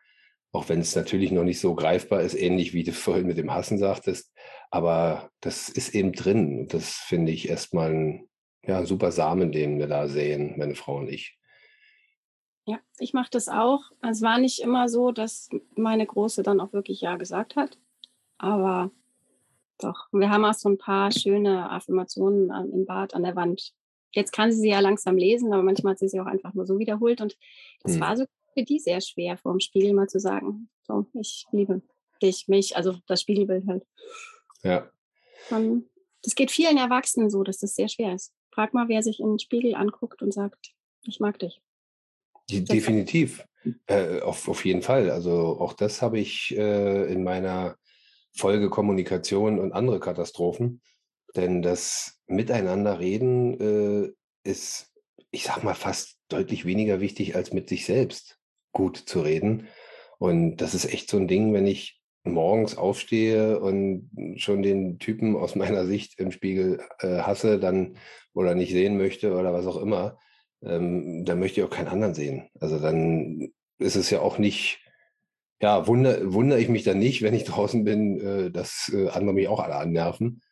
[0.52, 3.52] Auch wenn es natürlich noch nicht so greifbar ist, ähnlich wie du vorhin mit dem
[3.52, 4.32] Hassen sagtest.
[4.70, 6.60] Aber das ist eben drin.
[6.60, 8.28] Und das finde ich erstmal ein
[8.64, 11.38] ja, super Samen, den wir da sehen, meine Frau und ich.
[12.66, 13.80] Ja, ich mache das auch.
[14.02, 17.78] Es war nicht immer so, dass meine Große dann auch wirklich Ja gesagt hat.
[18.38, 18.90] Aber
[19.80, 23.72] doch, wir haben auch so ein paar schöne Affirmationen im Bad an der Wand.
[24.12, 26.66] Jetzt kann sie sie ja langsam lesen, aber manchmal hat sie sie auch einfach nur
[26.66, 27.20] so wiederholt.
[27.20, 27.36] Und
[27.82, 28.00] das hm.
[28.00, 28.24] war so
[28.54, 31.82] für die sehr schwer, vor dem Spiegel mal zu sagen, so, ich liebe
[32.22, 33.86] dich, mich, also das Spiegelbild halt.
[34.62, 34.90] Ja.
[35.50, 35.88] Und
[36.22, 38.32] das geht vielen Erwachsenen so, dass das sehr schwer ist.
[38.52, 40.72] Frag mal, wer sich in den Spiegel anguckt und sagt,
[41.06, 41.60] ich mag dich.
[42.50, 43.46] Definitiv.
[43.86, 45.10] Äh, auf, auf jeden Fall.
[45.10, 47.76] Also auch das habe ich äh, in meiner
[48.32, 50.80] Folge Kommunikation und andere Katastrophen.
[51.36, 54.12] Denn das Miteinanderreden äh,
[54.48, 54.92] ist,
[55.30, 58.38] ich sag mal, fast deutlich weniger wichtig, als mit sich selbst
[58.72, 59.68] gut zu reden.
[60.18, 65.36] Und das ist echt so ein Ding, wenn ich morgens aufstehe und schon den Typen
[65.36, 67.96] aus meiner Sicht im Spiegel äh, hasse, dann
[68.34, 70.18] oder nicht sehen möchte oder was auch immer,
[70.62, 72.48] ähm, dann möchte ich auch keinen anderen sehen.
[72.60, 74.80] Also dann ist es ja auch nicht,
[75.60, 79.34] ja, wundere, wundere ich mich dann nicht, wenn ich draußen bin, äh, dass äh, andere
[79.34, 80.42] mich auch alle annerven,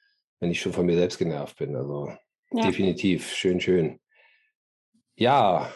[0.40, 1.76] wenn ich schon von mir selbst genervt bin.
[1.76, 2.12] Also
[2.52, 2.66] ja.
[2.66, 4.00] definitiv, schön, schön.
[5.16, 5.72] Ja,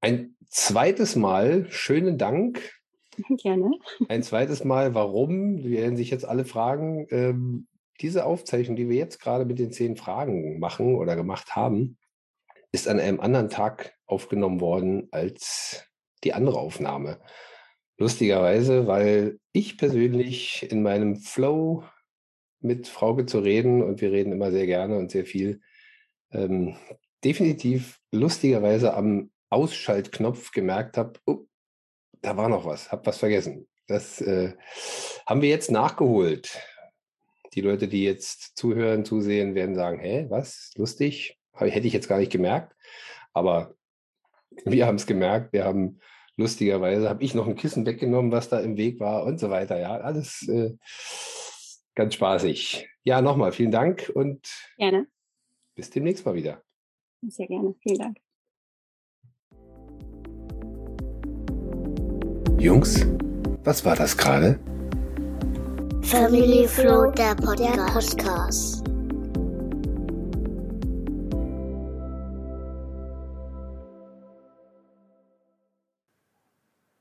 [0.00, 2.76] ein zweites Mal schönen Dank
[3.38, 3.70] Gerne.
[4.08, 5.64] Ein zweites Mal, warum?
[5.64, 7.06] Werden sich jetzt alle fragen.
[7.10, 7.66] Ähm,
[8.00, 11.96] diese Aufzeichnung, die wir jetzt gerade mit den zehn Fragen machen oder gemacht haben,
[12.72, 15.88] ist an einem anderen Tag aufgenommen worden als
[16.26, 17.20] die andere Aufnahme.
[17.98, 21.84] Lustigerweise, weil ich persönlich in meinem Flow
[22.60, 25.60] mit Frauke zu reden und wir reden immer sehr gerne und sehr viel,
[26.32, 26.76] ähm,
[27.24, 31.46] definitiv lustigerweise am Ausschaltknopf gemerkt habe, oh,
[32.22, 33.68] da war noch was, habe was vergessen.
[33.86, 34.54] Das äh,
[35.26, 36.60] haben wir jetzt nachgeholt.
[37.54, 42.18] Die Leute, die jetzt zuhören, zusehen, werden sagen, hä, was, lustig, hätte ich jetzt gar
[42.18, 42.74] nicht gemerkt.
[43.32, 43.76] Aber
[44.64, 46.00] wir haben es gemerkt, wir haben
[46.36, 49.78] lustigerweise, habe ich noch ein Kissen weggenommen, was da im Weg war und so weiter.
[49.78, 50.76] Ja, alles äh,
[51.94, 52.88] ganz spaßig.
[53.04, 55.06] Ja, nochmal vielen Dank und gerne.
[55.74, 56.62] bis demnächst mal wieder.
[57.28, 58.18] Sehr gerne, vielen Dank.
[62.58, 63.06] Jungs,
[63.64, 64.58] was war das gerade?
[66.02, 68.85] Family Flow, der Podcast.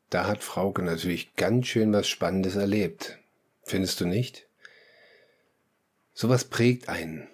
[0.09, 3.17] Da hat Frauke natürlich ganz schön was Spannendes erlebt.
[3.63, 4.47] Findest du nicht?
[6.13, 7.27] Sowas prägt einen.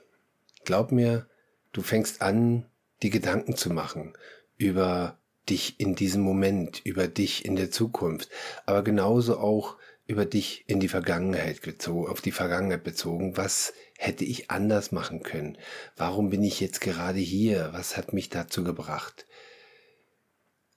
[0.63, 1.27] Glaub mir,
[1.71, 2.65] du fängst an,
[3.03, 4.13] die Gedanken zu machen
[4.57, 5.17] über
[5.49, 8.29] dich in diesem Moment, über dich in der Zukunft,
[8.65, 13.37] aber genauso auch über dich in die Vergangenheit bezogen, auf die Vergangenheit bezogen.
[13.37, 15.57] Was hätte ich anders machen können?
[15.95, 17.69] Warum bin ich jetzt gerade hier?
[17.73, 19.25] Was hat mich dazu gebracht?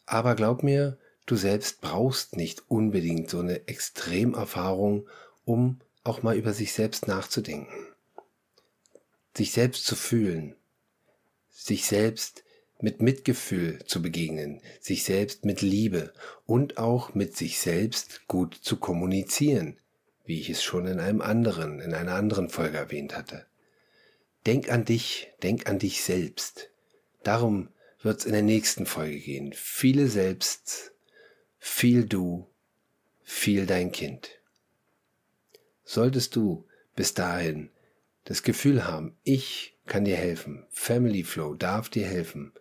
[0.06, 5.08] Aber glaub mir, du selbst brauchst nicht unbedingt so eine Extremerfahrung,
[5.44, 7.94] um auch mal über sich selbst nachzudenken
[9.36, 10.54] sich selbst zu fühlen,
[11.50, 12.44] sich selbst
[12.80, 16.12] mit Mitgefühl zu begegnen, sich selbst mit Liebe
[16.46, 19.78] und auch mit sich selbst gut zu kommunizieren,
[20.24, 23.46] wie ich es schon in einem anderen, in einer anderen Folge erwähnt hatte.
[24.46, 26.70] Denk an dich, denk an dich selbst.
[27.22, 27.68] Darum
[28.02, 29.52] wird es in der nächsten Folge gehen.
[29.54, 30.92] Viele selbst,
[31.66, 32.46] viel du,
[33.22, 34.38] viel dein Kind.
[35.82, 37.70] Solltest du bis dahin
[38.24, 42.52] das Gefühl haben, ich kann dir helfen, Family Flow darf dir helfen,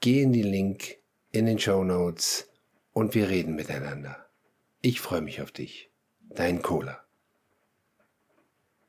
[0.00, 0.96] geh in den Link
[1.30, 2.50] in den Show Notes
[2.92, 4.28] und wir reden miteinander.
[4.80, 5.88] Ich freue mich auf dich.
[6.28, 7.07] Dein Cola.